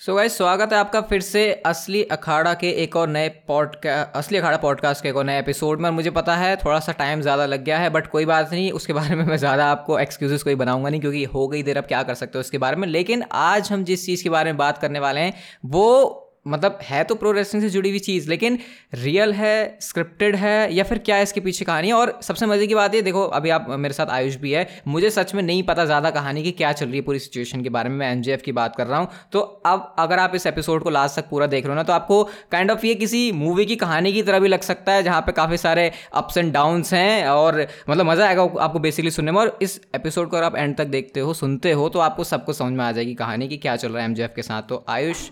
सो 0.00 0.12
so 0.12 0.16
guys 0.16 0.36
स्वागत 0.36 0.72
है 0.72 0.78
आपका 0.78 1.00
फिर 1.00 1.20
से 1.20 1.40
असली 1.66 2.02
अखाड़ा 2.04 2.52
के 2.54 2.68
एक 2.82 2.94
और 2.96 3.08
नए 3.08 3.28
पॉडका 3.48 4.00
असली 4.16 4.38
अखाड़ा 4.38 4.56
पॉडकास्ट 4.56 5.02
के 5.02 5.08
एक 5.08 5.16
और 5.16 5.24
नए 5.24 5.38
एपिसोड 5.38 5.80
में। 5.80 5.88
मुझे 5.90 6.10
पता 6.10 6.36
है 6.36 6.54
थोड़ा 6.56 6.78
सा 6.80 6.92
टाइम 6.92 7.20
ज़्यादा 7.20 7.46
लग 7.46 7.64
गया 7.64 7.78
है 7.78 7.90
बट 7.90 8.06
कोई 8.06 8.24
बात 8.24 8.52
नहीं, 8.52 8.70
उसके 8.72 8.92
बारे 8.92 9.14
में 9.14 9.24
मैं 9.24 9.36
ज़्यादा 9.36 9.66
आपको 9.70 9.98
एक्सक्यूजेस 9.98 10.42
कोई 10.42 10.54
बनाऊँगा 10.54 10.90
नहीं, 10.90 11.00
क्योंकि 11.00 11.24
हो 11.24 11.46
गई 11.48 11.62
देर, 11.62 11.78
अब 11.78 11.84
क्या 11.84 12.02
कर 12.02 12.14
सकते 12.14 12.38
हो 12.38 12.40
उसके 12.40 12.58
बारे 12.58 12.76
में। 12.76 12.88
लेकिन 12.88 13.24
आज 13.32 13.70
हम 13.72 13.84
जिस 13.84 14.06
चीज़ 14.06 14.22
के 14.22 14.30
बारे 14.30 14.52
में 14.52 14.58
बात 14.58 14.78
करने 14.78 15.00
वाले 15.00 15.20
हैं, 15.20 15.34
वो 15.66 16.29
मतलब 16.46 16.78
है 16.82 17.02
तो 17.04 17.14
प्रो 17.14 17.30
रेसलिंग 17.32 17.62
से 17.64 17.70
जुड़ी 17.70 17.90
हुई 17.90 17.98
चीज़, 17.98 18.28
लेकिन 18.30 18.58
रियल 18.94 19.32
है 19.32 19.78
स्क्रिप्टेड 19.80 20.36
है, 20.36 20.74
या 20.74 20.84
फिर 20.84 20.98
क्या 20.98 21.16
है 21.16 21.22
इसके 21.22 21.40
पीछे 21.40 21.64
कहानी? 21.64 21.90
और 21.92 22.18
सबसे 22.22 22.46
मज़े 22.46 22.66
की 22.66 22.74
बात 22.74 22.94
है 22.94 23.02
देखो, 23.02 23.24
अभी 23.24 23.50
आप, 23.50 23.66
मेरे 23.70 23.94
साथ 23.94 24.10
आयुष 24.10 24.36
भी 24.36 24.52
है, 24.52 24.66
मुझे 24.88 25.10
सच 25.10 25.34
में 25.34 25.42
नहीं 25.42 25.62
पता 25.62 25.84
ज़्यादा 25.84 26.10
कहानी 26.10 26.42
की 26.42 26.52
क्या 26.52 26.72
चल 26.72 26.86
रही 26.86 26.96
है 26.96 27.02
पूरी 27.02 27.18
सिचुएशन 27.18 27.62
के 27.62 27.68
बारे 27.68 27.90
में, 27.90 27.96
मैं 27.96 28.12
एन 28.12 28.22
की 28.44 28.52
बात 28.52 28.76
कर 28.76 28.86
रहा 28.86 28.98
हूँ। 28.98 29.08
तो 29.32 29.40
अब 29.40 29.94
अगर 29.98 30.18
आप 30.18 30.34
इस 30.34 30.46
एपिसोड 30.46 30.82
को 30.82 30.90
लास्ट 30.90 31.16
तक 31.16 31.28
पूरा 31.30 31.46
देख 31.48 31.64
रहे 31.64 31.72
हो 31.72 31.76
ना 31.76 31.82
तो 31.82 31.92
आपको 31.92 32.22
काइंड 32.52 32.70
ऑफ़ 32.70 32.86
ये 32.86 32.94
किसी 32.94 33.30
मूवी 33.34 33.66
की 33.66 33.76
कहानी 33.76 34.12
की 34.12 34.22
तरह 34.22 34.38
भी 34.38 34.48
लग 34.48 34.60
सकता 34.62 34.92
है, 34.92 35.02
जहाँ 35.02 35.20
पर 35.20 35.32
काफ़ी 35.32 35.56
सारे 35.58 35.90
अप्स 36.14 36.36
एंड 36.36 36.52
डाउन्स 36.52 36.92
हैं, 36.94 37.26
और 37.26 37.66
मतलब 37.90 38.06
मज़ा 38.06 38.26
आएगा 38.26 38.42
आपको 38.42 38.78
बेसिकली 38.80 39.10
सुनने 39.10 39.32
में, 39.32 39.40
और 39.40 39.58
इस 39.62 39.80
एपिसोड 39.94 40.30
को 40.30 40.36
अगर 40.36 40.46
आप 40.46 40.56
एंड 40.56 40.76
तक 40.76 40.86
देखते 40.88 41.20
हो, 41.20 41.34
सुनते 41.34 41.72
हो 41.72 41.88
तो 41.88 41.98
आपको 42.00 42.24
सबको 42.24 42.52
समझ 42.52 42.72
में 42.72 42.84
आ 42.84 42.92
जाएगी 42.92 43.14
कहानी 43.14 43.48
की 43.48 43.56
क्या 43.58 43.76
चल 43.76 43.88
रहा 43.88 44.02
है 44.02 44.08
एम 44.10 44.28
के 44.36 44.42
साथ। 44.42 44.62
तो 44.62 44.84
आयुष 44.88 45.28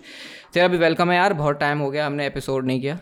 तेरा 0.53 0.67
भी 0.67 0.77
वेलकम 0.77 1.11
है 1.11 1.17
यार, 1.17 1.33
बहुत 1.33 1.59
टाइम 1.59 1.79
हो 1.79 1.89
गया, 1.91 2.05
हमने 2.05 2.25
एपिसोड 2.27 2.65
नहीं 2.65 2.81
किया। 2.81 2.97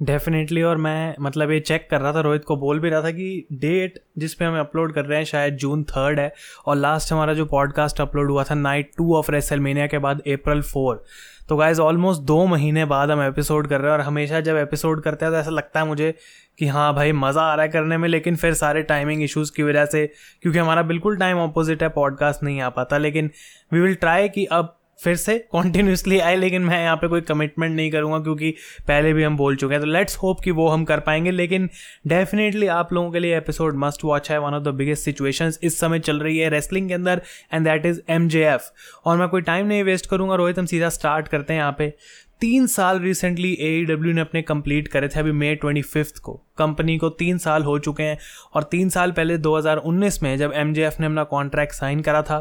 डेफिनेटली 0.00 0.62
और 0.62 0.76
मैं 0.76 1.14
मतलब 1.20 1.50
ये 1.50 1.58
चेक 1.60 1.86
कर 1.90 2.00
रहा 2.00 2.12
था, 2.12 2.20
रोहित 2.20 2.44
को 2.44 2.56
बोल 2.56 2.80
भी 2.80 2.90
रहा 2.90 3.02
था 3.02 3.10
कि 3.10 3.46
डेट 3.52 3.98
जिस 4.18 4.34
पे 4.34 4.44
हम 4.44 4.58
अपलोड 4.60 4.92
कर 4.94 5.04
रहे 5.04 5.18
हैं, 5.18 5.24
शायद 5.24 5.56
जून 5.56 5.82
थर्ड 5.84 6.20
है, 6.20 6.32
और 6.66 6.76
लास्ट 6.76 7.12
हमारा 7.12 7.34
जो 7.34 7.46
पॉडकास्ट 7.46 8.00
अपलोड 8.00 8.30
हुआ 8.30 8.44
था 8.44 8.54
नाइट 8.54 8.90
टू 8.98 9.14
ऑफ़ 9.16 9.30
रेसलमेनिया 9.32 9.86
के 9.86 9.98
बाद 9.98 10.20
अप्रैल 10.20 10.62
फोर 10.62 11.02
तो 11.48 11.56
गाइज़ 11.56 11.80
ऑलमोस्ट 11.80 12.22
दो 12.22 12.44
महीने 12.46 12.84
बाद 12.84 13.10
हम 13.10 13.22
एपिसोड 13.22 13.66
कर 13.66 13.80
रहे 13.80 13.90
हैं, 13.90 13.98
और 13.98 14.04
हमेशा 14.04 14.40
जब 14.40 14.56
एपिसोड 14.56 15.02
करते 15.02 15.24
हैं 15.24 15.32
तो 15.34 15.38
ऐसा 15.38 15.50
लगता 15.50 15.80
है 15.80 15.86
मुझे 15.86 16.14
कि 16.58 16.66
हाँ 16.66 16.92
भाई, 16.94 17.12
मज़ा 17.12 17.42
आ 17.42 17.54
रहा 17.54 17.62
है 17.62 17.68
करने 17.68 17.96
में, 17.98 18.08
लेकिन 18.08 18.36
फिर 18.36 18.54
सारे 18.54 18.82
टाइमिंग 18.82 19.22
इश्यूज़ 19.22 19.52
की 19.52 19.62
वजह 19.62 19.84
से, 19.86 20.06
क्योंकि 20.42 20.58
हमारा 20.58 20.82
बिल्कुल 20.82 21.16
टाइम 21.16 21.38
ऑपोजिट 21.38 21.82
है 21.82 21.88
पॉडकास्ट 21.88 22.42
नहीं 22.42 22.60
आ 22.60 22.68
पाता। 22.70 22.98
लेकिन 22.98 23.30
वी 23.72 23.80
विल 23.80 23.94
ट्राई 23.94 24.28
कि 24.28 24.44
अब 24.44 24.77
फिर 25.00 25.16
से 25.16 25.38
कॉन्टिन्यूसली 25.52 26.18
आए, 26.18 26.36
लेकिन 26.36 26.62
मैं 26.62 26.82
यहाँ 26.82 26.96
पे 26.96 27.08
कोई 27.08 27.20
कमिटमेंट 27.20 27.74
नहीं 27.76 27.90
करूँगा, 27.90 28.18
क्योंकि 28.18 28.50
पहले 28.88 29.12
भी 29.12 29.22
हम 29.22 29.36
बोल 29.36 29.56
चुके 29.56 29.74
हैं 29.74 29.80
तो 29.82 29.86
लेट्स 29.88 30.16
होप 30.16 30.40
कि 30.40 30.50
वो 30.50 30.68
हम 30.68 30.84
कर 30.84 31.00
पाएँगे, 31.00 31.30
लेकिन 31.30 31.68
डेफिनेटली 32.06 32.66
आप 32.68 32.92
लोगों 32.92 33.10
के 33.10 33.18
लिए 33.18 33.36
एपिसोड 33.36 33.76
मस्ट 33.78 34.04
वॉच 34.04 34.30
है 34.30 34.38
one 34.38 34.54
of 34.54 34.62
the 34.62 34.74
biggest 34.74 35.04
situations 35.04 35.58
इस 35.62 35.78
समय 35.80 35.98
चल 36.00 36.20
रही 36.20 36.38
है 36.38 36.48
रेसलिंग 36.50 36.88
के 36.88 36.94
अंदर 36.94 37.22
एंड 37.54 37.64
दैट 37.64 37.86
इज़ 37.86 38.00
एमजेएफ 38.10 38.70
और 39.04 39.16
मैं 39.16 39.28
कोई 39.28 39.42
टाइम 39.42 39.66
नहीं 39.66 39.82
वेस्ट 39.84 40.06
करूँगा, 40.06 40.34
रोहित, 40.34 40.58
हम 40.58 40.66
सीधा 40.66 40.88
स्टार्ट 40.88 41.28
करते 41.28 41.52
हैं 41.52 41.60
यहाँ 41.60 41.74
पे। 41.78 41.92
तीन 42.40 42.66
साल 42.66 42.98
रिसेंटली 43.00 43.56
AEW 43.60 44.12
ने 44.14 44.20
अपने 44.20 44.40
कंप्लीट 44.42 44.88
करे 44.88 45.08
थे, 45.08 45.20
अभी 45.20 45.32
मई 45.32 45.54
ट्वेंटी 45.54 45.82
फिफ्थ 45.82 46.18
को। 46.18 46.32
कंपनी 46.58 46.96
को 46.98 47.08
तीन 47.12 47.38
साल 47.38 47.62
हो 47.62 47.78
चुके 47.78 48.02
हैं, 48.02 48.18
और 48.54 48.62
तीन 48.62 48.88
साल 48.88 49.12
पहले 49.12 49.38
2019 49.38 50.22
में 50.22 50.36
जब 50.38 50.52
एमजेएफ 50.54 51.00
ने 51.00 51.06
अपना 51.06 51.24
कॉन्ट्रैक्ट 51.24 51.74
साइन 51.74 52.00
करा 52.00 52.22
था 52.22 52.38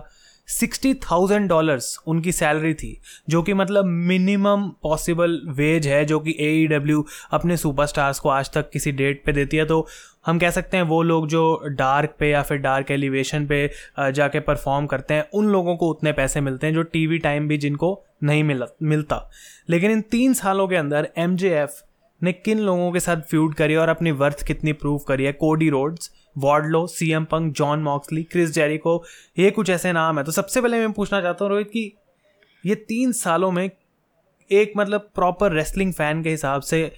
सिक्सटी 0.48 0.94
थाउज़ेंड 0.94 1.48
डॉलर्स 1.50 1.98
उनकी 2.08 2.32
सैलरी 2.32 2.74
थी, 2.74 3.00
जो 3.30 3.42
कि 3.42 3.54
मतलब 3.54 3.86
मिनिमम 3.86 4.68
पॉसिबल 4.84 5.40
वेज 5.48 5.88
है, 5.88 6.04
जो 6.06 6.20
कि 6.20 6.36
ए 6.40 6.68
डब्ल्यू 6.68 7.06
अपने 7.32 7.58
सुपरस्टार्स 7.58 8.20
को 8.20 8.30
आज 8.30 8.52
तक 8.54 8.70
किसी 8.70 8.92
डेट 8.92 9.24
पे 9.26 9.32
देती 9.32 9.58
है। 9.58 9.66
तो 9.66 9.88
हम 10.26 10.40
कह 10.40 10.50
सकते 10.50 10.78
हैं 10.78 10.84
वो 10.84 11.02
लोग 11.02 11.28
जो 11.28 11.62
डार्क 11.70 12.16
पे 12.20 12.30
या 12.30 12.42
फिर 12.42 12.58
डार्क 12.58 12.92
एलिवेशन 12.92 13.46
पे 13.46 13.70
जाके 14.00 14.40
परफॉर्म 14.40 14.86
करते 14.86 15.14
हैं, 15.14 15.30
उन 15.34 15.48
लोगों 15.48 15.76
को 15.76 15.90
उतने 15.90 16.12
पैसे 16.14 16.42
मिलते 16.42 16.68
हैं, 16.68 16.74
जो 16.74 16.84
टीवी 16.84 17.18
टाइम 17.18 17.48
भी 17.48 17.58
जिनको 17.58 18.04
नहीं 18.24 18.44
मिला, 18.44 18.66
मिलता। 18.84 19.30
लेकिन 19.70 19.92
इन 19.92 20.02
तीन 20.02 20.34
सालों 20.34 20.68
के 20.68 20.76
अंदर 20.76 21.08
एमजेएफ 21.18 21.84
ने 22.22 22.32
किन 22.34 22.60
लोगों 22.60 22.92
के 22.92 23.00
साथ 23.00 23.22
फ्यूड 23.22 23.54
करी 23.56 23.76
और 23.76 23.90
अपनी 23.90 24.12
वर्थ 24.12 24.46
कितनी 24.48 24.74
प्रूव 24.74 24.98
करी 24.98 25.24
है? 25.24 25.32
Cody 25.32 25.70
Rhodes 25.70 26.12
Wardlow 26.38 26.86
C 26.88 27.12
M 27.12 27.26
Punk 27.26 27.54
Jon 27.56 27.80
Moxley 27.80 28.24
Chris 28.24 28.52
Jericho 28.52 29.04
ये 29.40 29.52
कुछ 29.52 29.70
ऐसे 29.70 29.92
नाम 29.94 30.18
है। 30.18 30.24
तो 30.24 30.32
सबसे 30.32 30.62
पहले 30.62 30.80
मैं 30.80 30.92
पूछना 30.92 31.22
चाहता 31.22 31.46
हूँ, 31.46 31.52
रोहित, 31.52 31.68
कि 31.68 31.94
ये 32.66 32.76
तीन 32.76 33.12
सालों 33.12 33.52
में 33.52 33.70
एक 34.52 34.74
मतलब 34.78 35.10
प्रॉपर 35.16 35.52
रेसलिंग 35.52 35.94
फ़ैन 35.94 36.24
के 36.24 36.30
हिसाब 36.30 36.62
से 36.62 36.92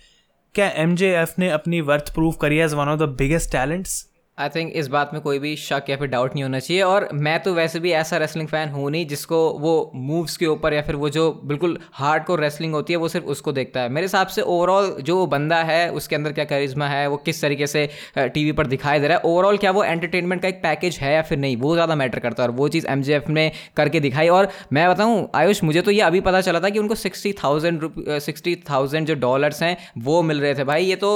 क्या 0.55 0.69
एम 0.69 0.95
ने 1.39 1.49
अपनी 1.49 1.81
वर्थ 1.81 2.13
प्रूव 2.13 2.31
करी 2.31 2.57
as 2.59 2.73
one 2.73 2.87
of 2.87 2.99
the 2.99 3.09
biggest 3.17 3.51
talents 3.51 4.08
I 4.39 4.49
think 4.49 4.71
इस 4.75 4.87
बात 4.87 5.09
में 5.13 5.21
कोई 5.21 5.39
भी 5.39 5.55
शक 5.55 5.85
या 5.89 5.95
फिर 5.97 6.07
डाउट 6.07 6.33
नहीं 6.33 6.43
होना 6.43 6.59
चाहिए 6.59 6.81
और 6.83 7.07
मैं 7.13 7.39
तो 7.43 7.53
वैसे 7.53 7.79
भी 7.79 7.91
ऐसा 7.91 8.17
रेसलिंग 8.17 8.47
फ़ैन 8.47 8.69
हूँ 8.69 8.89
नहीं 8.91 9.05
जिसको 9.07 9.37
वो 9.59 9.91
मूव्स 9.95 10.37
के 10.37 10.45
ऊपर 10.45 10.73
या 10.73 10.81
फिर 10.81 10.95
वो 10.95 11.09
जो 11.09 11.31
बिल्कुल 11.45 11.77
हार्ड 11.93 12.23
को 12.25 12.35
रेसलिंग 12.35 12.73
होती 12.73 12.93
है 12.93 12.97
वो 12.97 13.07
सिर्फ़ 13.07 13.25
उसको 13.27 13.51
देखता 13.51 13.81
है। 13.81 13.89
मेरे 13.89 14.05
हिसाब 14.05 14.27
से 14.27 14.41
ओवरऑल 14.41 14.95
जो 15.01 15.25
बंदा 15.27 15.61
है, 15.63 15.89
उसके 15.91 16.15
अंदर 16.15 16.31
क्या 16.31 16.45
करिश्मा 16.45 16.87
है, 16.87 17.07
वो 17.07 17.17
किस 17.17 17.41
तरीके 17.41 17.67
से 17.67 17.87
टीवी 18.17 18.51
पर 18.51 18.67
दिखाई 18.67 18.99
दे 18.99 19.07
रहा 19.07 19.17
है 19.17 19.23
ओवरऑल 19.25 19.57
क्या 19.57 19.71
वो 19.71 19.83
एंटरटेनमेंट 19.83 20.41
का 20.41 20.47
एक 20.47 20.61
पैकेज 20.63 20.97
है 20.97 21.13
या 21.13 21.21
फिर 21.21 21.37
नहीं, 21.37 21.57
वो 21.57 21.73
ज़्यादा 21.73 21.95
मैटर 21.95 22.19
करता 22.19 22.43
है 22.43 22.49
और 22.49 22.55
वो 22.55 22.67
चीज़ 22.67 22.87
एमजेएफ 22.87 23.29
ने 23.29 23.51
करके 23.77 23.99
दिखाई 23.99 24.27
और 24.29 24.49
मैं 24.73 24.89
बताऊँ, 24.89 25.27
आयुष, 25.35 25.63
मुझे 25.63 25.81
तो 25.81 25.91
ये 25.91 26.01
अभी 26.01 26.21
पता 26.21 26.41
चला 26.41 26.59
था 26.59 26.69
कि 26.69 26.79
उनको 26.79 26.95
सिक्सटी 26.95 27.33
थाउज़ेंड 27.43 27.81
रुप 27.81 27.95
सिक्सटी 28.21 28.55
थाउज़ेंड 28.69 29.07
जो 29.07 29.15
डॉलर्स 29.17 29.61
हैं 29.63 29.75
वो 29.97 30.21
मिल 30.21 30.41
रहे 30.41 30.55
थे। 30.55 30.63
भाई 30.63 30.85
ये 30.85 30.95
तो 30.95 31.11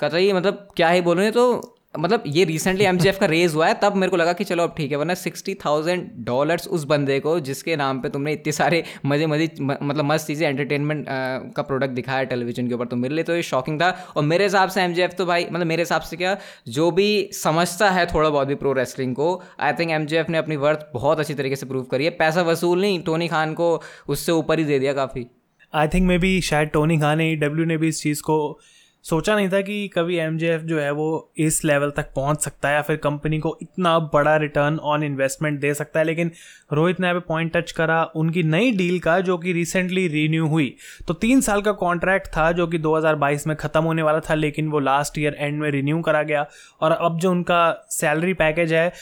कतई 0.00 0.32
मतलब 0.32 0.68
क्या 0.76 0.88
ही 0.88 1.00
बोलूँ 1.00 1.30
तो 1.30 1.46
मतलब 1.98 2.22
ये 2.26 2.44
रिसेंटली 2.44 2.84
एम 2.84 2.98
का 3.20 3.26
रेज 3.26 3.54
हुआ 3.54 3.66
है 3.66 3.74
तब 3.82 3.94
मेरे 3.94 4.10
को 4.10 4.16
लगा 4.16 4.32
कि 4.32 4.44
चलो 4.44 4.62
अब 4.62 4.74
ठीक 4.76 4.90
है 4.90 4.96
वरना 4.96 5.14
सिक्सटी 5.14 5.54
थाउज़ेंड 5.64 6.08
डॉलर्स 6.24 6.66
उस 6.68 6.84
बंदे 6.84 7.18
को 7.20 7.38
जिसके 7.40 7.76
नाम 7.76 8.00
पे 8.00 8.08
तुमने 8.08 8.32
इतने 8.32 8.52
सारे 8.52 8.82
मज़े 9.06 9.26
मज़े 9.26 9.48
मतलब 9.60 10.04
मस्त 10.04 10.26
चीज़ें 10.26 10.46
एंटरटेनमेंट 10.48 11.04
का 11.56 11.62
प्रोडक्ट 11.62 11.94
दिखाया 11.94 12.24
टेलीविज़न 12.24 12.68
के 12.68 12.74
ऊपर 12.74 12.86
तो 12.86 12.96
मेरे 12.96 13.14
लिए 13.14 13.24
तो 13.24 13.36
ये 13.36 13.42
शॉकिंग 13.44 13.80
था। 13.80 13.90
और 14.16 14.24
मेरे 14.24 14.44
हिसाब 14.44 14.68
से 14.68 14.82
एम 14.82 14.94
तो 15.08 15.26
भाई 15.26 15.46
मतलब 15.52 15.66
मेरे 15.66 15.82
हिसाब 15.82 16.02
से 16.02 16.16
क्या 16.16 16.36
जो 16.70 16.90
भी 16.90 17.08
समझता 17.34 17.90
है 17.90 18.06
थोड़ा 18.06 18.28
बहुत 18.30 18.48
भी 18.48 18.54
प्रो 18.56 18.72
रेसलिंग 18.72 19.14
को 19.14 19.30
आई 19.60 19.72
थिंक 19.72 19.90
एम 19.90 20.06
ने 20.30 20.38
अपनी 20.38 20.56
वर्थ 20.58 20.86
बहुत 20.94 21.20
अच्छी 21.20 21.34
तरीके 21.34 21.56
से 21.56 21.66
प्रूव 21.66 21.82
करी 21.90 22.04
है। 22.04 22.10
पैसा 22.18 22.42
वसूल 22.42 22.80
नहीं 22.80 23.00
टोनी 23.02 23.28
खान 23.28 23.54
को 23.54 23.70
उससे 24.08 24.32
ऊपर 24.32 24.58
ही 24.58 24.64
दे 24.64 24.78
दिया 24.78 24.92
काफ़ी। 24.92 25.26
आई 25.72 25.88
थिंक 25.88 26.06
मे 26.08 26.18
बी 26.18 26.40
शायद 26.42 26.68
टोनी 26.68 26.98
खान 26.98 27.18
ने 27.18 27.34
डब्ल्यू 27.36 27.64
ने 27.64 27.76
भी 27.76 27.88
इस 27.88 28.02
चीज़ 28.02 28.22
को 28.22 28.36
सोचा 29.06 29.34
नहीं 29.36 29.48
था 29.48 29.60
कि 29.60 29.88
कभी 29.88 30.16
एम 30.16 30.38
जो 30.38 30.78
है 30.78 30.90
वो 30.90 31.32
इस 31.36 31.64
लेवल 31.64 31.90
तक 31.90 32.10
पहुँच 32.16 32.40
सकता 32.40 32.68
है 32.68 32.74
या 32.74 32.82
फिर 32.82 32.96
कंपनी 32.96 33.38
को 33.38 33.56
इतना 33.62 33.98
बड़ा 34.14 34.36
रिटर्न 34.36 34.78
ऑन 34.78 35.02
इन्वेस्टमेंट 35.02 35.60
दे 35.60 35.72
सकता 35.74 36.00
है। 36.00 36.06
लेकिन 36.06 36.30
रोहित 36.72 37.00
ने 37.00 37.10
अभी 37.10 37.20
पॉइंट 37.20 37.52
टच 37.56 37.72
करा 37.72 38.02
उनकी 38.16 38.42
नई 38.42 38.70
डील 38.70 38.98
का 38.98 39.18
जो 39.20 39.36
कि 39.38 39.52
रिसेंटली 39.52 40.06
रीन्यू 40.08 40.46
हुई। 40.46 40.74
तो 41.08 41.14
तीन 41.14 41.40
साल 41.40 41.62
का 41.62 41.72
कॉन्ट्रैक्ट 41.72 42.26
था 42.28 42.50
जो 42.52 42.66
कि 42.66 42.78
2022 42.78 43.46
में 43.46 43.56
ख़त्म 43.56 43.82
होने 43.84 44.02
वाला 44.02 44.20
था, 44.20 44.34
लेकिन 44.34 44.68
वो 44.68 44.78
लास्ट 44.80 45.18
ईयर 45.18 45.36
एंड 45.38 45.60
में 45.60 45.70
रिन्यू 45.70 46.00
करा 46.00 46.22
गया। 46.22 46.46
और 46.80 46.92
अब 46.92 47.18
जो 47.18 47.30
उनका 47.30 47.86
सैलरी 47.90 48.34
पैकेज 48.34 48.72
है 48.72 48.92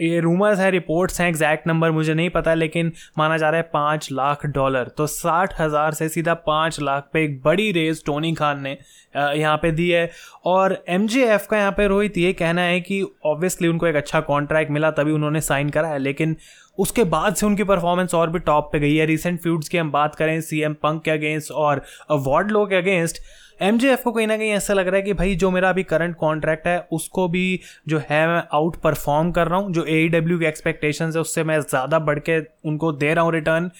ये 0.00 0.20
रूमर्स 0.20 0.58
है 0.58 0.70
रिपोर्ट्स 0.70 1.20
हैं 1.20 1.28
एग्जैक्ट 1.28 1.66
नंबर 1.66 1.90
मुझे 1.90 2.14
नहीं 2.14 2.30
पता, 2.30 2.54
लेकिन 2.54 2.92
माना 3.18 3.36
जा 3.36 3.50
रहा 3.50 3.60
है 3.60 3.68
पाँच 3.72 4.08
लाख 4.12 4.44
डॉलर 4.46 4.88
तो 4.96 5.06
साठ 5.06 5.60
हज़ार 5.60 5.94
से 5.94 6.08
सीधा 6.08 6.34
पाँच 6.46 6.80
लाख 6.80 7.08
पे 7.12 7.22
एक 7.24 7.40
बड़ी 7.42 7.70
रेस 7.72 8.02
टोनी 8.06 8.32
खान 8.34 8.60
ने 8.60 8.76
यहाँ 9.14 9.56
पे 9.56 9.70
दी 9.72 9.88
है। 9.90 10.10
और 10.46 10.82
एम 10.88 11.06
का 11.10 11.56
यहाँ 11.56 11.72
पे 11.72 11.86
रोहित 11.88 12.18
ये 12.18 12.32
कहना 12.32 12.62
है 12.62 12.80
कि 12.80 13.02
ऑब्वियसली 13.26 13.68
उनको 13.68 13.86
एक 13.86 13.96
अच्छा 13.96 14.20
कॉन्ट्रैक्ट 14.22 14.70
मिला, 14.70 14.90
तभी 14.90 15.12
उन्होंने 15.12 15.40
साइन 15.42 15.70
करा 15.70 15.88
है, 15.88 15.98
लेकिन 15.98 16.36
उसके 16.78 17.04
बाद 17.06 17.34
से 17.34 17.46
उनकी 17.46 17.64
परफॉर्मेंस 17.64 18.14
और 18.14 18.30
भी 18.30 18.38
टॉप 18.40 18.68
पे 18.72 18.78
गई 18.80 18.94
है। 18.96 19.06
रिसेंट 19.06 19.40
फ्यूड्स 19.42 19.68
की 19.68 19.78
हम 19.78 19.90
बात 19.90 20.14
करें 20.14 20.40
सी 20.40 20.60
एम 20.62 20.74
पंक 20.82 21.02
के 21.04 21.10
अगेंस्ट 21.10 21.52
और 21.52 21.82
वार्ड 22.10 22.50
लो 22.50 22.64
के 22.66 22.76
अगेंस्ट 22.76 23.22
एम 23.60 23.78
को 24.04 24.12
कहीं 24.12 24.26
ना 24.26 24.36
कहीं 24.36 24.50
ऐसा 24.52 24.74
लग 24.74 24.86
रहा 24.86 24.96
है 24.96 25.02
कि 25.02 25.12
भाई 25.14 25.34
जो 25.36 25.50
मेरा 25.50 25.68
अभी 25.68 25.82
करंट 25.84 26.16
कॉन्ट्रैक्ट 26.16 26.66
है, 26.66 26.78
उसको 26.92 27.26
भी 27.28 27.60
जो 27.88 27.98
है 28.10 28.26
मैं 28.28 28.42
आउट 28.52 28.76
परफॉर्म 28.82 29.30
कर 29.32 29.48
रहा 29.48 29.58
हूँ, 29.58 29.72
जो 29.72 29.84
ए 29.84 30.06
डब्ल्यू 30.10 30.38
की 30.38 30.44
एक्सपेक्टेशन 30.44 31.04
है, 31.06 31.20
उससे 31.20 31.44
मैं 31.44 31.60
ज़्यादा 31.60 31.98
बढ़ 32.00 32.18
के 32.20 32.38
उनको 32.68 32.92
दे 32.94 33.12
रहा 33.14 33.24
हूँ 33.24 33.32
रिटर्न 33.32 33.70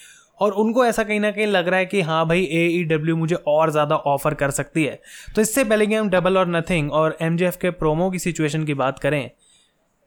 और 0.40 0.52
उनको 0.52 0.84
ऐसा 0.84 1.02
कहीं 1.04 1.18
ना 1.20 1.30
कहीं 1.30 1.46
लग 1.46 1.68
रहा 1.68 1.78
है 1.78 1.86
कि 1.86 2.00
हाँ 2.02 2.26
भाई 2.28 2.42
ए 2.42 2.66
ई 2.70 2.82
डब्ल्यू 2.86 3.16
मुझे 3.16 3.34
और 3.48 3.70
ज़्यादा 3.70 3.96
ऑफ़र 3.96 4.34
कर 4.34 4.50
सकती 4.50 4.84
है। 4.84 5.00
तो 5.36 5.42
इससे 5.42 5.64
पहले 5.64 5.86
कि 5.86 5.94
हम 5.94 6.08
डबल 6.10 6.38
और 6.38 6.48
नथिंग 6.48 6.92
और 6.92 7.16
एम 7.22 7.36
के 7.38 7.70
प्रोमो 7.72 8.10
की 8.10 8.18
सिचुएशन 8.18 8.64
की 8.64 8.74
बात 8.74 8.98
करें, 8.98 9.30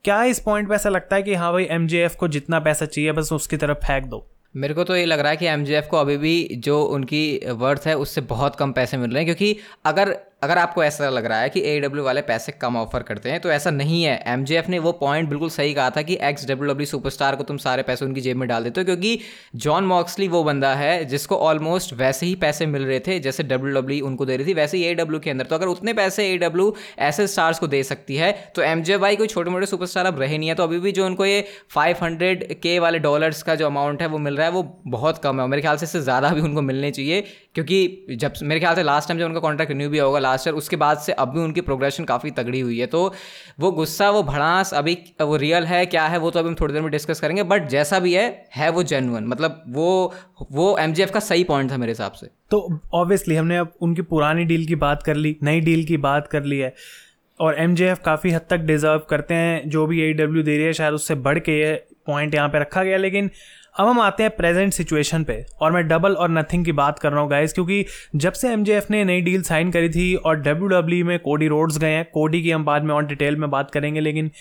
क्या 0.06 0.24
इस 0.24 0.39
पॉइंट 0.39 0.69
पे 0.69 0.75
ऐसा 0.75 0.89
लगता 0.89 1.15
है 1.15 1.24
कि 1.24 1.33
हाँ 1.33 1.51
भाई 1.53 1.68
एम 1.71 1.88
को 2.19 2.27
जितना 2.30 2.59
पैसा 2.59 2.86
चाहिए, 2.86 3.12
बस 3.12 3.31
उसकी 3.33 3.57
तरफ़ 3.57 3.77
फेंक 3.77 4.06
दो? 4.06 4.25
मेरे 4.55 4.73
को 4.73 4.83
तो 4.83 4.95
ये 4.95 5.05
लग 5.05 5.19
रहा 5.19 5.31
है 5.31 5.38
कि 5.38 5.45
एम 5.45 5.65
को 5.89 5.97
अभी 5.97 6.17
भी 6.17 6.47
जो 6.55 6.81
उनकी 6.83 7.39
वर्थ 7.47 7.81
है, 7.85 7.97
उससे 7.97 8.21
बहुत 8.21 8.55
कम 8.55 8.71
पैसे 8.71 8.97
मिल 8.97 9.11
रहे 9.11 9.23
हैं, 9.23 9.25
क्योंकि 9.25 9.57
अगर 9.85 10.17
अगर 10.42 10.57
आपको 10.57 10.84
ऐसा 10.84 11.10
लग 11.10 11.25
रहा 11.25 11.39
है 11.39 11.50
कि 11.50 11.62
ए 11.62 11.80
डब्ल्यू 11.80 12.04
वाले 12.04 12.22
पैसे 12.24 12.51
कम 12.54 12.75
ऑफ़र 12.78 13.04
करते 13.04 13.30
हैं 13.30 13.39
तो 13.42 13.51
ऐसा 13.51 13.72
नहीं 13.72 14.04
है। 14.04 14.24
MJF 14.30 14.68
ने 14.69 14.80
वो 14.80 14.92
पॉइंट 14.94 15.30
बिल्कुल 15.30 15.50
सही 15.50 15.74
कहा 15.74 15.89
था 15.89 16.01
कि 16.01 16.18
एक्स 16.24 16.45
डब्ल्यू 16.48 16.68
डब्ल्यू 16.68 16.86
सुपरस्टार 16.88 17.36
को 17.36 17.44
तुम 17.44 17.57
सारे 17.60 17.84
पैसे 17.84 18.06
उनकी 18.06 18.22
जेब 18.22 18.38
में 18.38 18.48
डाल 18.50 18.63
देते 18.63 18.81
हो, 18.81 18.86
क्योंकि 18.86 19.19
जॉन 19.57 19.84
मॉक्सली 19.86 20.28
वो 20.28 20.44
बंदा 20.44 20.74
है 20.75 21.06
जिसको 21.06 21.38
ऑलमोस्ट 21.38 21.94
वैसे 21.95 22.25
ही 22.25 22.36
पैसे 22.38 22.66
मिल 22.68 22.84
रहे 22.84 23.00
थे, 23.00 23.19
जैसे 23.19 23.44
डब्ल्यू 23.45 23.74
डब्ल्यू 23.75 24.06
उनको 24.07 24.25
दे 24.25 24.38
रही 24.38 24.48
थी, 24.48 24.54
वैसे 24.54 24.78
ही 24.78 24.84
ए 24.84 24.94
डब्ल्यू 24.95 25.19
के 25.19 25.30
अंदर। 25.30 25.45
तो 25.45 25.56
अगर 25.56 25.68
उतने 25.68 25.94
पैसे 25.94 26.28
ए 26.28 26.38
डब्ल्यू 26.38 26.74
ऐसे 27.00 27.28
स्टार्स 27.28 27.60
को 27.60 27.68
दे 27.68 27.81
सकती 27.86 28.16
है 28.18 28.31
तो 28.56 28.62
एम 28.63 28.84
कोई 28.88 29.28
छोटे 29.28 29.50
मोटे 29.50 29.66
सुपरस्टार 29.66 30.06
अब 30.06 30.19
रहे 30.19 30.38
नहीं 30.38 30.50
है। 30.50 30.56
तो 30.56 30.63
अभी 30.63 30.80
भी 30.80 30.92
जो 30.92 31.06
उनको 31.06 31.25
ये 31.25 31.44
फाइव 31.72 32.04
हंड्रेड 32.04 32.48
के 32.62 32.78
वाले 32.80 33.00
डॉलर्स 33.00 33.44
का 33.44 33.56
जो 33.56 33.66
अमाउंट 33.66 34.01
है 34.01 34.07
वो 34.07 34.18
मिल 34.19 34.38
रहा 34.38 34.48
है, 34.48 34.51
वो 34.54 34.63
बहुत 34.88 35.18
कम 35.24 35.42
है। 35.42 35.48
मेरे 35.48 35.62
ख्याल 35.62 35.78
से 35.78 35.86
इससे 35.86 36.01
ज़्यादा 36.01 36.30
भी 36.30 36.42
उनको 36.42 36.62
मिलने 36.63 36.92
चाहिए, 36.92 37.22
क्योंकि 37.56 38.18
जब 38.18 38.34
मेरे 38.44 38.60
ख्याल 38.60 38.75
से 38.75 38.84
लास्ट 38.84 39.07
टाइम 39.07 39.19
जब 39.19 39.25
उनका 39.25 39.39
कॉन्ट्रैक्ट 39.39 39.72
रिन्यू 39.72 39.89
भी 39.89 39.98
होगा 39.98 40.19
लास्ट 40.27 40.47
ईयर 40.47 40.56
उसके 40.56 40.75
बाद 40.77 40.97
से 41.00 41.12
अब 41.13 41.33
भी 41.33 41.39
उनकी 41.39 41.62
प्रोग्रेशन 41.63 42.03
काफ़ी 42.06 42.31
तगड़ी 42.33 42.59
हुई 42.59 42.79
है। 42.79 42.88
तो 42.88 43.01
वो 43.59 43.71
गुस्सा, 43.74 44.09
वो 44.09 44.24
भड़ास 44.25 44.74
अभी 44.74 44.97
वो 45.21 45.35
रियल 45.38 45.65
है, 45.65 45.85
क्या 45.88 46.06
है, 46.06 46.18
वो 46.18 46.31
तो 46.31 46.39
अभी 46.39 46.50
हम 46.50 46.56
थोड़ी 46.56 46.74
देर 46.74 46.81
में 46.81 46.91
डिस्कस 46.91 47.19
करेंगे 47.19 47.44
बट 47.45 47.68
जैसा 47.69 48.00
भी 48.00 48.13
है 48.13 48.27
है 48.56 48.69
वो 48.69 48.83
जेनुअन 48.85 49.27
मतलब 49.27 49.63
वो 49.69 50.13
वो 50.51 50.77
एमजीएफ 50.77 51.12
का 51.12 51.19
सही 51.21 51.44
पॉइंट 51.45 51.71
था 51.71 51.77
मेरे 51.77 51.91
हिसाब 51.91 52.12
से। 52.12 52.29
तो 52.51 52.59
ऑब्वियसली 52.94 53.35
हमने 53.35 53.57
अब 53.57 53.71
उनकी 53.81 54.01
पुरानी 54.03 54.44
डील 54.45 54.65
की 54.68 54.75
बात 54.77 55.03
कर 55.03 55.15
ली, 55.15 55.35
नई 55.44 55.59
डील 55.62 55.85
की 55.85 55.97
बात 56.00 56.27
कर 56.27 56.44
ली 56.44 56.57
है, 56.59 56.74
और 57.39 57.59
एम 57.59 57.75
काफ़ी 58.06 58.31
हद 58.31 58.41
तक 58.50 58.57
डिज़र्व 58.65 59.01
करते 59.09 59.33
हैं, 59.33 59.69
जो 59.69 59.85
भी 59.88 60.01
ए 60.01 60.13
दे 60.13 60.25
रही 60.25 60.57
है, 60.57 60.74
शायद 60.74 60.94
उससे 60.94 61.15
बढ़ 61.18 61.39
के 61.39 61.59
ये 61.59 61.74
पॉइंट 62.07 62.35
यहाँ 62.35 62.50
पे 62.50 62.59
रखा 62.59 62.83
गया, 62.83 62.97
लेकिन 62.97 63.29
अब 63.77 63.88
हम 63.88 64.00
आते 64.00 64.24
हैं 64.24 64.31
प्रेजेंट 64.35 64.74
सिचुएशन 64.74 65.24
पे 65.24 65.45
और 65.62 65.71
मैं 65.71 65.88
डबल 65.88 66.13
और 66.15 66.29
नथिंग 66.29 66.63
की 66.65 66.71
बात 66.71 67.00
कर 67.00 67.12
रहा 67.12 67.21
हूँ 67.21 67.29
गाइस 67.29 67.53
क्योंकि 67.53 67.85
जब 68.15 68.33
से 68.33 68.50
एमजेएफ 68.50 68.89
ने 68.91 69.03
नई 69.06 69.21
डील 69.21 69.41
साइन 69.41 69.71
करी 69.71 69.89
थी 69.89 70.13
और 70.15 70.39
डब्ल्यू 70.39 71.03
e 71.03 71.07
में 71.07 71.19
कोडी 71.19 71.47
रोड्स 71.47 71.77
गए 71.77 71.91
हैं 71.91 72.06
कोडी 72.13 72.41
की 72.44 72.51
हम 72.51 72.65
बाद 72.65 72.83
में 72.83 72.94
ऑन 72.95 73.07
डिटेल 73.07 73.35
में 73.35 73.50
बात 73.50 73.71
करेंगे, 73.71 74.00
लेकिन 74.00 74.31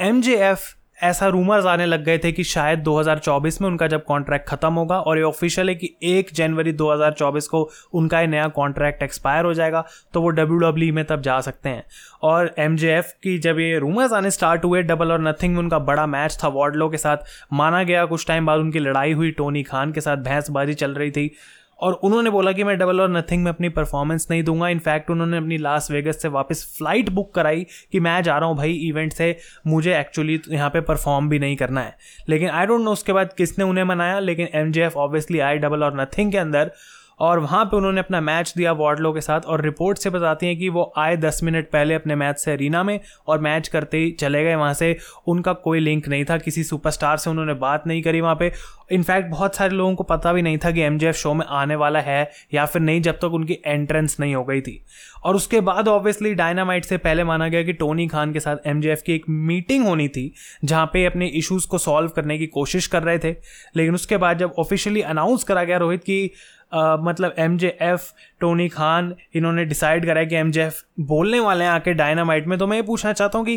एमजेएफ 0.00 0.74
ऐसा 1.02 1.26
रूमर्स 1.28 1.66
आने 1.66 1.86
लग 1.86 2.04
गए 2.04 2.18
थे 2.18 2.32
कि 2.32 2.44
शायद 2.44 2.82
2024 2.84 3.60
में 3.60 3.68
उनका 3.68 3.86
जब 3.86 4.04
कॉन्ट्रैक्ट 4.04 4.48
खत्म 4.48 4.72
होगा 4.72 4.98
और 5.00 5.18
ये 5.18 5.24
ऑफिशियल 5.24 5.68
है 5.68 5.74
कि 5.74 5.90
एक 6.02 6.28
जनवरी 6.34 6.72
2024 6.72 7.46
को 7.46 7.62
उनका 7.94 8.20
ये 8.20 8.26
नया 8.26 8.46
कॉन्ट्रैक्ट 8.48 9.02
एक्सपायर 9.02 9.44
हो 9.44 9.54
जाएगा 9.54 9.84
तो 10.14 10.20
वो 10.20 10.28
डब्ल्यू 10.28 10.94
में 10.94 11.04
तब 11.04 11.20
जा 11.20 11.40
सकते 11.40 11.68
हैं। 11.68 11.84
और 12.22 12.54
एमजेएफ 12.58 13.12
की 13.22 13.38
जब 13.38 13.58
ये 13.58 13.78
रूमर्स 13.78 14.12
आने 14.12 14.30
स्टार्ट 14.30 14.64
हुए 14.64 14.82
डबल 14.82 15.12
और 15.12 15.20
नथिंग 15.20 15.52
में 15.52 15.58
उनका 15.58 15.78
बड़ा 15.78 16.06
मैच 16.06 16.38
था 16.44 16.48
वार्डलो 16.48 16.88
के 16.88 16.96
साथ, 16.96 17.16
माना 17.52 17.82
गया 17.82 18.04
कुछ 18.04 18.26
टाइम 18.26 18.46
बाद 18.46 18.60
उनकी 18.60 18.78
लड़ाई 18.78 19.12
हुई 19.12 19.30
टोनी 19.30 19.62
खान 19.62 19.92
के 19.92 20.00
साथ 20.00 20.16
भैंसबाजी 20.16 20.74
चल 20.74 20.94
रही 20.94 21.10
थी। 21.10 21.30
और 21.78 21.92
उन्होंने 21.94 22.30
बोला 22.30 22.52
कि 22.52 22.64
मैं 22.64 22.76
डबल 22.78 23.00
और 23.00 23.10
नथिंग 23.10 23.42
में 23.44 23.50
अपनी 23.50 23.68
परफॉर्मेंस 23.68 24.26
नहीं 24.30 24.42
दूँगा। 24.42 24.68
इनफैक्ट 24.68 25.10
उन्होंने 25.10 25.36
अपनी 25.36 25.58
लास्ट 25.58 25.90
वेगस 25.90 26.20
से 26.22 26.28
वापस 26.28 26.64
फ़्लाइट 26.78 27.10
बुक 27.10 27.34
कराई 27.34 27.66
कि 27.92 28.00
मैं 28.00 28.20
जा 28.22 28.38
रहा 28.38 28.48
हूँ 28.48 28.56
भाई 28.56 28.72
इवेंट 28.88 29.12
से 29.12 29.36
मुझे 29.66 29.98
एक्चुअली 30.00 30.40
यहाँ 30.48 30.70
पे 30.70 30.80
परफॉर्म 30.82 31.28
भी 31.28 31.38
नहीं 31.38 31.56
करना 31.56 31.80
है। 31.80 31.96
लेकिन 32.28 32.50
आई 32.50 32.66
डोंट 32.66 32.80
नो 32.80 32.92
उसके 32.92 33.12
बाद 33.12 33.32
किसने 33.32 33.64
उन्हें 33.64 33.84
मनाया, 33.84 34.18
लेकिन 34.20 34.48
M 34.54 34.72
obviously 34.96 35.38
I 35.40 35.58
double 35.58 35.84
or 35.84 36.00
nothing 36.00 36.32
के 36.32 36.38
अंदर। 36.38 36.70
और 37.20 37.38
वहाँ 37.38 37.64
पे 37.64 37.76
उन्होंने 37.76 38.00
अपना 38.00 38.20
मैच 38.20 38.52
दिया 38.56 38.72
वार्डलो 38.72 39.12
के 39.12 39.20
साथ 39.20 39.40
और 39.40 39.62
रिपोर्ट 39.62 39.98
से 39.98 40.10
बताती 40.10 40.46
हैं 40.46 40.58
कि 40.58 40.68
वो 40.68 40.92
आए 40.96 41.16
दस 41.16 41.40
मिनट 41.42 41.70
पहले 41.70 41.94
अपने 41.94 42.14
मैच 42.14 42.38
से 42.38 42.52
अरीना 42.52 42.82
में 42.82 43.00
और 43.26 43.40
मैच 43.40 43.68
करते 43.68 43.98
ही 43.98 44.10
चले 44.10 44.44
गए 44.44 44.54
वहाँ 44.54 44.74
से। 44.74 44.96
उनका 45.26 45.52
कोई 45.52 45.80
लिंक 45.80 46.08
नहीं 46.08 46.24
था, 46.24 46.38
किसी 46.38 46.64
सुपरस्टार 46.64 47.16
से 47.16 47.30
उन्होंने 47.30 47.54
बात 47.54 47.86
नहीं 47.86 48.02
करी 48.02 48.20
वहाँ 48.20 48.34
पे। 48.34 48.52
इनफैक्ट 48.92 49.30
बहुत 49.30 49.56
सारे 49.56 49.74
लोगों 49.74 49.94
को 49.94 50.02
पता 50.02 50.32
भी 50.32 50.42
नहीं 50.42 50.58
था 50.58 50.70
कि 50.70 50.80
एम 50.80 50.98
शो 51.12 51.34
में 51.34 51.46
आने 51.46 51.76
वाला 51.76 52.00
है 52.00 52.30
या 52.54 52.66
फिर 52.66 52.82
नहीं, 52.82 53.02
जब 53.02 53.14
तक 53.14 53.24
उनकी 53.24 53.58
एंट्रेंस 53.66 54.16
नहीं 54.20 54.34
हो 54.34 54.44
गई 54.44 54.60
थी। 54.60 54.84
और 55.24 55.36
उसके 55.36 55.60
बाद 55.60 55.88
ऑब्वियसली 55.88 56.34
डायनामाइट 56.34 56.84
से 56.84 56.96
पहले 56.96 57.24
माना 57.24 57.48
गया 57.48 57.62
कि 57.62 57.72
टोनी 57.72 58.06
खान 58.08 58.32
के 58.32 58.40
साथ 58.40 58.56
एम 58.66 58.80
की 58.84 59.12
एक 59.12 59.24
मीटिंग 59.28 59.86
होनी 59.86 60.08
थी, 60.08 60.32
जहाँ 60.64 60.90
पे 60.92 61.04
अपने 61.04 61.26
इश्यूज़ 61.26 61.68
को 61.68 61.78
सॉल्व 61.78 62.08
करने 62.08 62.38
की 62.38 62.46
कोशिश 62.46 62.86
कर 62.86 63.02
रहे 63.02 63.18
थे। 63.18 63.30
लेकिन 63.76 63.94
उसके 63.94 64.16
बाद 64.16 64.38
जब 64.38 64.54
ऑफिशियली 64.58 65.00
अनाउंस 65.00 65.44
करा 65.44 65.64
गया 65.64 65.76
रोहित 65.76 66.00
की 66.00 66.30
मतलब 66.74 67.34
M 67.38 67.56
J 67.58 67.76
F 67.82 68.10
Tony 68.40 68.68
Khan 68.68 69.14
इन्होंने 69.36 69.64
डिसाइड 69.64 70.06
करा 70.06 70.24
कि 70.24 70.36
एम 70.36 70.50
जे 70.50 70.62
एफ़ 70.62 70.82
बोलने 71.06 71.40
वाले 71.40 71.64
हैं 71.64 71.70
आके 71.70 71.94
डायनामाइट 71.94 72.46
में। 72.46 72.58
तो 72.58 72.66
मैं 72.66 72.76
ये 72.76 72.82
पूछना 72.82 73.12
चाहता 73.12 73.38
हूँ 73.38 73.46
कि 73.46 73.56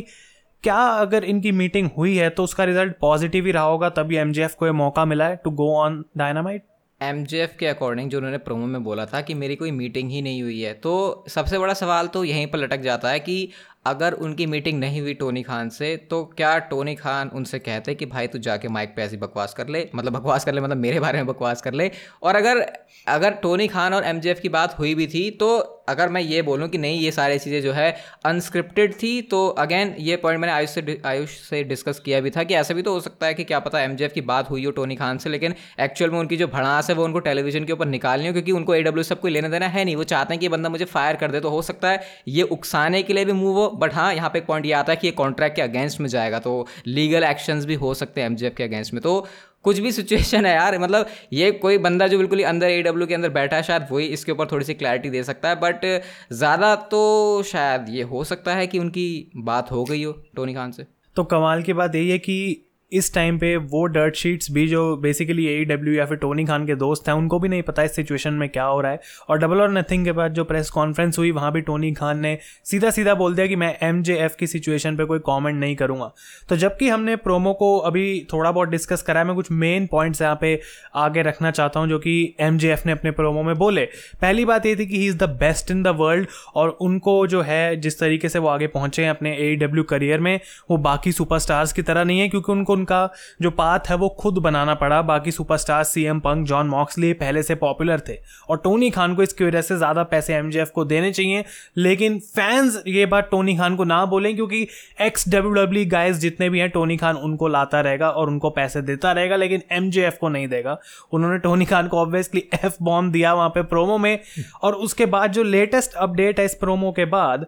क्या 0.64 0.78
अगर 0.78 1.24
इनकी 1.26 1.52
मीटिंग 1.52 1.90
हुई 1.98 2.16
है 2.18 2.30
तो 2.30 2.44
उसका 2.44 2.64
रिज़ल्ट 2.64 2.94
पॉजिटिव 3.02 3.46
ही 3.46 3.52
रहा 3.52 3.64
होगा, 3.64 3.90
तभी 3.90 4.16
एम 4.18 4.32
जे 4.32 4.44
एफ़ 4.44 4.56
को 4.56 4.66
ये 4.66 4.72
मौका 4.74 5.06
मिला 5.06 5.28
है 5.28 5.36
to 5.44 5.52
go 5.52 5.74
on 5.76 6.04
Dynamite 6.18 6.64
M 7.02 7.24
J 7.26 7.42
F 7.44 7.58
के 7.60 7.68
अकॉर्डिंग 7.68 8.10
जो 8.10 8.18
उन्होंने 8.18 8.38
प्रोमो 8.38 8.66
में 8.66 8.84
बोला 8.84 9.06
था 9.06 9.22
कि 9.22 9.34
मेरी 9.34 9.56
कोई 9.56 9.72
मीटिंग 9.72 10.10
ही 10.12 10.22
नहीं 10.22 10.42
हुई 10.44 10.62
है 10.62 10.74
तो 10.74 11.26
सबसे 11.30 11.58
बड़ा 11.60 11.74
सवाल 11.74 12.08
तो 12.08 12.24
यहीं 12.24 12.48
पर 12.48 12.58
लटक 12.58 12.80
जाता 12.82 13.10
है 13.10 13.20
कि 13.20 13.50
अगर 13.88 14.14
उनकी 14.14 14.46
मीटिंग 14.46 14.80
नहीं 14.80 15.02
हुई 15.02 15.14
टोनी 15.14 15.44
खान 15.44 15.70
से 15.70 15.96
तो 16.10 16.24
क्या 16.38 16.58
टोनी 16.60 16.96
खान 16.96 17.30
उनसे 17.34 17.60
कहते 17.60 17.96
कि, 17.96 18.06
भाई, 18.06 18.28
तू 18.28 18.40
जाके 18.40 18.68
माइक 18.68 18.96
पे 18.96 19.02
ऐसी 19.02 19.18
बकवास 19.18 19.54
कर 19.54 19.68
ले 19.68 19.90
मतलब 19.96 20.14
बकवास 20.14 20.46
कर 20.46 20.54
ले 20.54 20.62
मतलब 20.62 20.78
मेरे 20.78 21.00
बारे 21.00 21.18
में 21.18 21.28
बकवास 21.28 21.62
कर 21.62 21.74
ले? 21.74 21.92
और 22.24 22.36
अगर 22.36 22.66
अगर 23.08 23.32
टोनी 23.32 23.68
खान 23.68 23.94
और 23.94 24.04
एम 24.04 24.22
की 24.26 24.50
बात 24.50 24.80
हुई 24.80 24.96
भी 24.96 25.08
थी 25.08 25.32
तो 25.32 25.77
अगर 25.88 26.10
मैं 26.10 26.22
ये 26.22 26.42
बोलूँ 26.42 26.68
कि 26.70 26.78
नहीं, 26.78 27.00
ये 27.00 27.12
सारी 27.12 27.40
चीज़ें 27.40 27.62
जो 27.62 27.74
है 27.74 27.90
अनस्क्रिप्टेड 28.26 28.94
थी 28.94 29.22
तो 29.24 29.48
अगेन 29.60 29.96
ये 30.00 30.16
पॉइंट 30.18 30.40
मैंने 30.42 30.54
आयुष 30.54 30.70
से 30.70 31.00
आयुष 31.06 31.38
से 31.42 31.64
डिस्कस 31.66 32.00
किया 32.00 32.20
भी 32.22 32.30
था 32.30 32.44
कि 32.44 32.56
ऐसा 32.56 32.74
भी 32.74 32.82
तो 32.82 32.94
हो 32.94 33.00
सकता 33.00 33.26
है 33.26 33.34
कि 33.34 33.44
क्या 33.44 33.60
पता 33.60 33.82
एम 33.82 33.96
की 34.08 34.22
बात 34.24 34.50
हुई 34.50 34.66
हो 34.66 34.72
टोनी 34.72 34.96
खान 34.96 35.18
से, 35.18 35.30
लेकिन 35.30 35.56
एक्चुअल 35.82 36.12
में 36.12 36.20
उनकी 36.20 36.38
जो 36.38 36.48
भड़ास 36.48 36.90
है, 36.90 36.96
वो 36.96 37.04
उनको 37.04 37.20
टेलीविज़न 37.22 37.66
के 37.66 37.74
ऊपर 37.74 37.86
निकालनी 37.88 38.28
हो, 38.28 38.34
क्योंकि 38.34 38.52
उनको 38.52 38.76
ए 38.76 38.82
डब्ल्यू 38.84 39.04
सब 39.04 39.20
कोई 39.20 39.32
लेना 39.32 39.48
देना 39.50 39.68
है 39.68 39.86
नहीं। 39.86 39.96
वो 39.96 40.04
चाहते 40.06 40.34
हैं 40.34 40.40
कि 40.40 40.50
बंदा 40.50 40.70
मुझे 40.70 40.86
फायर 40.88 41.16
कर 41.16 41.32
दे 41.32 41.40
तो 41.40 41.50
हो 41.50 41.62
सकता 41.64 41.90
है 41.90 42.02
ये 42.30 42.44
उकसाने 42.44 43.02
के 43.04 43.14
लिए 43.14 43.26
भी 43.26 43.32
मूव 43.34 43.58
हो 43.58 43.70
बट 43.80 43.94
हाँ 43.94 44.14
यहाँ 44.14 44.30
पे 44.30 44.40
एक 44.40 44.46
पॉइंट 44.46 44.66
ये 44.66 44.72
आता 44.74 44.92
है 44.92 44.98
कि 44.98 45.08
ये 45.08 45.12
कॉन्ट्रैक्ट 45.14 45.56
के 45.56 45.62
अगेंस्ट 45.62 46.00
में 46.00 46.08
जाएगा 46.10 46.40
तो 46.40 46.66
लीगल 46.88 47.24
एक्शंस 47.24 47.66
भी 47.66 47.76
हो 47.76 47.94
सकते 47.94 48.22
हैं 48.22 48.28
एम 48.28 48.36
के 48.58 48.64
अगेंस्ट 48.64 48.94
में। 48.94 49.02
तो 49.02 49.28
कुछ 49.66 49.80
भी 49.80 49.92
सिचुएशन 49.92 50.46
है 50.46 50.54
यार। 50.54 50.78
मतलब 50.80 51.08
ये 51.34 51.52
कोई 51.54 51.78
बंदा 51.80 52.08
जो 52.08 52.18
बिल्कुल 52.18 52.38
ही 52.38 52.44
अंदर 52.46 52.68
ए 52.68 52.84
के 52.86 53.14
अंदर 53.14 53.30
बैठा 53.30 53.56
है, 53.56 53.64
शायद 53.64 53.88
वही 53.92 54.06
इसके 54.08 54.32
ऊपर 54.32 54.48
थोड़ी 54.52 54.66
सी 54.66 54.74
क्लैरिटी 54.74 55.10
दे 55.10 55.24
सकता 55.24 55.50
है 55.50 55.56
बट 55.56 55.86
ज़्यादा 56.34 56.76
तो 56.92 57.44
शायद 57.44 57.90
ये 57.90 58.04
हो 58.04 58.24
सकता 58.24 58.56
है 58.56 58.68
कि 58.68 58.80
उनकी 58.80 59.32
बात 59.38 59.72
हो 59.72 59.84
गई 59.84 60.04
हो 60.04 60.12
टोनी 60.36 60.54
खान 60.54 60.72
से। 60.72 60.86
तो 61.16 61.24
कमाल 61.26 61.62
की 61.64 61.74
बात 61.74 61.96
यही 61.96 62.10
है 62.10 62.18
कि 62.20 62.64
इस 62.92 63.14
टाइम 63.14 63.38
पे 63.40 63.56
वो 63.58 63.86
डर्ट 63.86 64.16
शीट्स 64.16 64.50
भी 64.52 64.68
जो 64.68 64.96
बेसिकली 64.98 65.46
ए 65.46 65.64
डब्ल्यू 65.66 65.94
या 65.94 66.06
फिर 66.06 66.18
टोनी 66.18 66.44
खान 66.46 66.66
के 66.66 66.76
दोस्त 66.76 67.08
हैं, 67.08 67.16
उनको 67.16 67.40
भी 67.40 67.50
नहीं 67.50 67.64
पता 67.64 67.84
इस 67.84 67.96
सिचुएशन 67.96 68.34
में 68.34 68.48
क्या 68.50 68.64
हो 68.64 68.80
रहा 68.82 68.92
है। 68.92 69.00
और 69.30 69.40
डबल 69.40 69.62
और 69.62 69.72
नथिंग 69.72 70.06
के 70.06 70.12
बाद 70.12 70.34
जो 70.34 70.44
प्रेस 70.44 70.70
कॉन्फ्रेंस 70.70 71.18
हुई, 71.20 71.32
वहाँ 71.32 71.52
भी 71.52 71.62
टोनी 71.62 71.92
खान 71.94 72.20
ने 72.20 72.38
सीधा 72.66 72.90
सीधा 72.90 73.14
बोल 73.14 73.36
दिया 73.36 73.48
कि 73.48 73.56
मैं 73.56 73.76
एम 73.82 74.02
जे 74.04 74.16
एफ़ 74.18 74.36
की 74.40 74.48
सिचुएशन 74.48 74.98
पे 74.98 75.06
कोई 75.06 75.20
कमेंट 75.20 75.60
नहीं 75.60 75.76
करूँगा। 75.76 76.12
तो 76.50 76.56
जबकि 76.56 76.90
हमने 76.90 77.16
प्रोमो 77.18 77.54
को 77.54 77.78
अभी 77.80 78.06
थोड़ा 78.34 78.52
बहुत 78.52 78.70
डिस्कस 78.70 79.02
करा 79.02 79.20
है, 79.20 79.26
मैं 79.26 79.36
कुछ 79.36 79.52
मेन 79.52 79.88
पॉइंट्स 79.88 80.22
यहाँ 80.22 80.38
पे 80.42 80.60
आगे 80.96 81.22
रखना 81.22 81.52
चाहता 81.52 81.80
हूँ 81.80 81.90
जो 81.90 82.00
कि 82.00 82.36
एम 82.40 82.58
जे 82.58 82.72
एफ़ 82.74 82.84
ने 82.86 82.92
अपने 82.92 83.12
प्रोमो 83.12 83.44
में 83.44 83.56
बोले। 83.58 83.86
पहली 84.22 84.46
बात 84.46 84.66
ये 84.66 84.76
थी 84.76 84.86
कि 84.86 84.98
he 84.98 85.08
is 85.08 85.18
the 85.18 85.30
best 85.40 85.72
in 85.72 85.84
the 85.84 85.96
world 85.98 86.28
और 86.56 86.70
उनको 86.82 87.28
जो 87.28 87.42
है, 87.42 87.76
जिस 87.76 88.00
तरीके 88.00 88.30
से 88.30 88.40
वो 88.40 88.48
आगे 88.48 88.68
पहुँचे 88.70 89.04
हैं 89.04 89.10
अपने 89.10 89.36
ए 89.40 89.56
डब्ल्यू 89.56 89.84
करियर 89.84 90.20
में, 90.20 90.40
वो 90.72 90.78
बाकी 90.80 91.12
सुपरस्टार्स 91.12 91.74
की 91.74 91.82
तरह 91.82 92.04
नहीं 92.04 92.20
है, 92.20 92.30
क्योंकि 92.30 92.52
उनको 92.52 92.76
उनका 92.78 93.10
जो 93.42 93.52
पाथ 93.54 93.90
है 93.90 93.96
वो 93.98 94.10
खुद 94.20 94.38
बनाना 94.40 94.76
पड़ा। 94.76 95.02
बाकी 95.04 95.32
superstar 95.32 95.84
C 95.86 96.04
M 96.06 96.20
Punk 96.20 96.48
Jon 96.48 96.68
Moxley 96.70 97.12
पहले 97.16 97.44
से 97.44 97.56
पॉपुलर 97.58 98.02
थे 98.08 98.18
और 98.50 98.58
टोनी 98.60 98.90
खान 98.92 99.16
को 99.16 99.24
इसकी 99.24 99.46
वजह 99.46 99.62
से 99.64 99.78
ज़्यादा 99.78 100.04
पैसे 100.06 100.36
एम 100.36 100.52
को 100.76 100.86
देने 100.86 101.12
चाहिए। 101.12 101.44
लेकिन 101.80 102.20
फैंस 102.20 102.82
ये 102.88 103.06
बात 103.08 103.30
टोनी 103.32 103.56
खान 103.58 103.76
को 103.76 103.84
ना 103.86 104.04
बोलें 104.08 104.36
क्योंकि 104.36 104.68
एक्स 105.02 105.28
डब्ल्यू 105.30 105.54
डब्ल्यू 105.56 105.86
गाइज़ 105.90 106.20
जितने 106.20 106.50
भी 106.50 106.60
हैं 106.60 106.70
टोनी 106.70 106.98
खान 106.98 107.16
उनको 107.18 107.48
लाता 107.50 107.82
रहेगा 107.82 108.10
और 108.10 108.30
उनको 108.30 108.50
पैसे 108.52 108.82
देता 108.84 109.12
रहेगा, 109.12 109.36
लेकिन 109.36 109.62
एम 109.72 109.90
को 110.20 110.30
नहीं 110.30 110.48
देगा। 110.48 110.78
उन्होंने 111.14 111.38
टोनी 111.40 111.66
खान 111.66 111.88
को 111.88 111.98
ऑब्वियसली 111.98 112.44
एफ़ 112.56 112.76
बॉम्ब 112.84 113.12
दिया 113.12 113.34
वहाँ 113.34 113.50
पे 113.50 113.64
प्रोमो 113.66 113.98
में। 113.98 114.20
और 114.62 114.74
उसके 114.76 115.06
बाद 115.08 115.32
जो 115.32 115.44
लेटेस्ट 115.46 115.94
अपडेट 115.96 116.40
है 116.40 116.46
इस 116.46 116.56
प्रोमो 116.56 116.92
के 116.92 117.06
बाद 117.08 117.46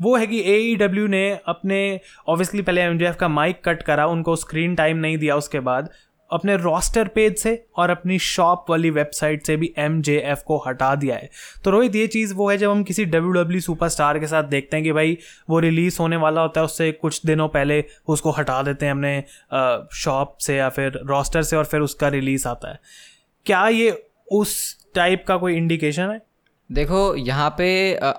वो 0.00 0.16
है 0.16 0.26
कि 0.26 0.40
ए 0.40 0.76
e 0.76 1.08
ने 1.08 1.30
अपने 1.46 2.00
ऑब्वियसली 2.28 2.62
पहले 2.62 2.82
MJF 2.82 3.16
का 3.16 3.28
माइक 3.28 3.62
कट 3.64 3.82
करा, 3.82 4.06
उनको 4.06 4.36
स्क्रीन 4.36 4.74
टाइम 4.74 4.96
नहीं 4.96 5.18
दिया 5.18 5.36
उसके 5.36 5.60
बाद, 5.60 5.90
अपने 6.30 6.56
रोस्टर 6.56 7.08
पेज 7.08 7.36
से 7.38 7.52
और 7.76 7.90
अपनी 7.90 8.18
शॉप 8.18 8.66
वाली 8.70 8.90
वेबसाइट 8.90 9.46
से 9.46 9.56
भी 9.56 9.72
MJF 9.78 10.42
को 10.42 10.58
हटा 10.66 10.94
दिया 10.94 11.16
है। 11.16 11.28
तो 11.64 11.70
रोहित, 11.70 11.94
ये 11.96 12.06
चीज़ 12.06 12.34
वो 12.34 12.50
है 12.50 12.56
जब 12.58 12.70
हम 12.70 12.82
किसी 12.82 13.04
डब्ल्यू 13.04 13.32
डब्ल्यू 13.32 13.60
सुपरस्टार 13.60 14.18
के 14.18 14.26
साथ 14.26 14.44
देखते 14.44 14.76
हैं 14.76 14.84
कि 14.84 14.92
भाई 14.92 15.16
वो 15.50 15.58
रिलीज़ 15.58 15.96
होने 16.00 16.16
वाला 16.16 16.40
होता 16.40 16.60
है, 16.60 16.64
उससे 16.64 16.90
कुछ 16.92 17.24
दिनों 17.26 17.48
पहले 17.48 17.84
उसको 18.08 18.30
हटा 18.30 18.62
देते 18.62 18.86
हैं 18.86 18.92
अपने 18.92 19.22
शॉप 19.94 20.36
से 20.40 20.56
या 20.56 20.68
फिर 20.68 21.00
रोस्टर 21.04 21.42
से 21.42 21.56
और 21.56 21.64
फिर 21.64 21.80
उसका 21.80 22.08
रिलीज़ 22.08 22.48
आता 22.48 22.72
है। 22.72 22.80
क्या 23.46 23.66
ये 23.68 23.90
उस 24.32 24.76
टाइप 24.94 25.24
का 25.28 25.36
कोई 25.36 25.56
इंडिकेशन 25.56 26.10
है? 26.10 26.20
देखो 26.70 27.14
यहाँ 27.16 27.48
पे 27.58 27.68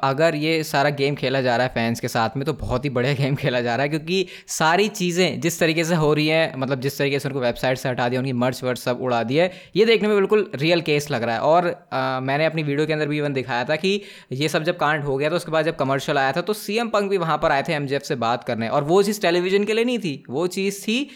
अगर 0.03 0.35
ये 0.35 0.63
सारा 0.63 0.89
गेम 0.89 1.15
खेला 1.15 1.41
जा 1.41 1.55
रहा 1.57 1.67
है 1.67 1.73
फैंस 1.73 1.99
के 1.99 2.07
साथ 2.07 2.37
में 2.37 2.45
तो 2.45 2.53
बहुत 2.53 2.85
ही 2.85 2.89
बढ़िया 2.89 3.13
गेम 3.21 3.35
खेला 3.35 3.59
जा 3.61 3.75
रहा 3.75 3.83
है 3.83 3.89
क्योंकि 3.89 4.25
सारी 4.47 4.87
चीज़ें 4.89 5.39
जिस 5.41 5.59
तरीके 5.59 5.83
से 5.83 5.95
हो 5.95 6.13
रही 6.13 6.27
हैं 6.27 6.53
मतलब 6.57 6.81
जिस 6.81 6.97
तरीके 6.97 7.19
से 7.19 7.29
उनको 7.29 7.39
वेबसाइट 7.39 7.77
से 7.77 7.89
हटा 7.89 8.09
दिया 8.09 8.21
उनकी 8.21 8.33
मर्च 8.33 8.63
वर्च 8.63 8.79
सब 8.79 9.01
उड़ा 9.01 9.21
दिया 9.23 9.43
है 9.43 9.51
ये 9.75 9.85
देखने 9.85 10.07
में 10.07 10.17
बिल्कुल 10.17 10.49
रियल 10.55 10.81
केस 10.81 11.09
लग 11.11 11.23
रहा 11.23 11.35
है। 11.35 11.41
और 11.41 11.67
आ, 11.93 12.19
मैंने 12.19 12.45
अपनी 12.45 12.63
वीडियो 12.63 12.87
के 12.87 12.93
अंदर 12.93 13.07
भी 13.07 13.17
इवन 13.17 13.33
दिखाया 13.33 13.63
था 13.63 13.75
कि 13.75 14.01
ये 14.31 14.49
सब 14.49 14.63
जब 14.63 14.77
कांड 14.77 15.03
हो 15.03 15.17
गया 15.17 15.29
तो 15.29 15.35
उसके 15.35 15.51
बाद 15.51 15.65
जब 15.65 15.75
कमर्शियल 15.75 16.17
आया 16.17 16.31
था 16.31 16.41
तो 16.41 16.53
सीएम 16.53 16.89
पंक 16.89 17.09
भी 17.09 17.17
वहाँ 17.17 17.37
पर 17.37 17.51
आए 17.51 17.63
थे 17.63 17.73
एमजेएफ 17.73 18.03
से 18.03 18.15
बात 18.15 18.43
करने 18.43 18.69
और 18.69 18.83
वो 18.83 19.01
चीज़ 19.03 19.21
टेलीविज़न 19.21 19.63
के 19.63 19.73
लिए 19.73 19.85
नहीं 19.85 19.99
थी 19.99 20.23
वो 20.29 20.47
चीज़ 20.47 20.81
थी 20.81 21.09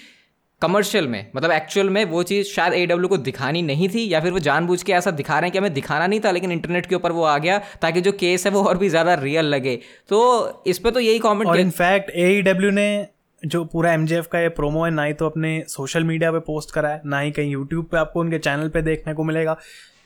कमर्शियल 0.61 1.07
में 1.07 1.31
मतलब 1.35 1.51
एक्चुअल 1.51 1.89
में 1.89 2.03
वो 2.05 2.23
चीज़ 2.23 2.47
शायद 2.47 2.73
ए 2.73 3.07
को 3.07 3.17
दिखानी 3.17 3.61
नहीं 3.61 3.89
थी 3.89 4.07
या 4.09 4.19
फिर 4.19 4.31
वो 4.31 4.39
जानबूझ 4.39 4.81
के 4.83 4.93
ऐसा 4.93 5.11
दिखा 5.11 5.33
रहे 5.33 5.47
हैं 5.47 5.51
कि 5.51 5.57
हमें 5.57 5.73
दिखाना 5.73 6.07
नहीं 6.07 6.19
था 6.19 6.31
लेकिन 6.31 6.51
इंटरनेट 6.51 6.85
के 6.85 6.95
ऊपर 6.95 7.11
वो 7.11 7.23
आ 7.23 7.37
गया 7.37 7.57
ताकि 7.81 8.01
जो 8.01 8.11
केस 8.11 8.45
है 8.45 8.51
वो 8.51 8.63
और 8.63 8.77
भी 8.77 8.89
ज़्यादा 8.89 9.13
रियल 9.13 9.45
लगे। 9.45 9.75
तो 10.09 10.63
इस 10.67 10.79
पर 10.79 10.89
तो 10.89 10.99
यही 10.99 11.19
कॉमेंट 11.19 11.49
और 11.49 11.59
इनफैक्ट 11.59 12.09
ए 12.09 12.43
ने 12.71 13.07
जो 13.43 13.63
पूरा 13.65 13.93
एम 13.93 14.05
का 14.07 14.39
ये 14.39 14.49
प्रोमो 14.49 14.83
है 14.85 14.91
ना 14.91 15.03
ही 15.03 15.13
तो 15.13 15.25
अपने 15.25 15.63
सोशल 15.67 16.03
मीडिया 16.03 16.31
पे 16.31 16.39
पोस्ट 16.39 16.71
करा 16.71 16.89
है 16.89 17.01
ना 17.05 17.19
ही 17.19 17.31
कहीं 17.31 17.51
यूट्यूब 17.51 17.85
पे 17.85 17.97
आपको 17.97 18.19
उनके 18.19 18.39
चैनल 18.39 18.69
पे 18.69 18.81
देखने 18.81 19.13
को 19.13 19.23
मिलेगा। 19.23 19.57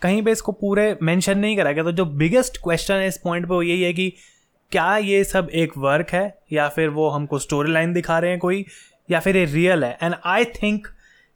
कहीं 0.02 0.22
पे 0.24 0.32
इसको 0.32 0.52
पूरे 0.52 0.98
मेंशन 1.04 1.38
नहीं 1.40 1.58
करा 1.58 1.72
गया। 1.72 1.84
तो 1.84 1.92
जो 1.92 2.06
बिगेस्ट 2.06 2.58
क्वेश्चन 2.58 2.94
है 2.94 3.08
इस 3.08 3.18
पॉइंट 3.18 3.46
पे 3.46 3.54
वो 3.54 3.62
यही 3.62 3.82
है 3.82 3.94
कि 3.94 4.10
क्या 4.72 4.98
ये 4.98 5.24
सब 5.24 5.50
एक 5.54 5.78
वर्क 5.78 6.10
है 6.10 6.38
या 6.54 6.68
फिर 6.70 6.90
वो 6.90 7.10
हमको 7.10 7.40
स्टोरी 7.40 7.72
लाइन 7.72 7.94
दिखा 7.94 8.20
रहे 8.20 8.32
हैं 8.32 8.40
कोई? 8.40 8.66
या 9.10 9.20
फिर 9.20 9.38
ये 9.38 9.46
रियल 9.46 9.84
है? 9.84 9.98
एंड 10.02 10.16
आई 10.26 10.46
थिंक 10.46 10.88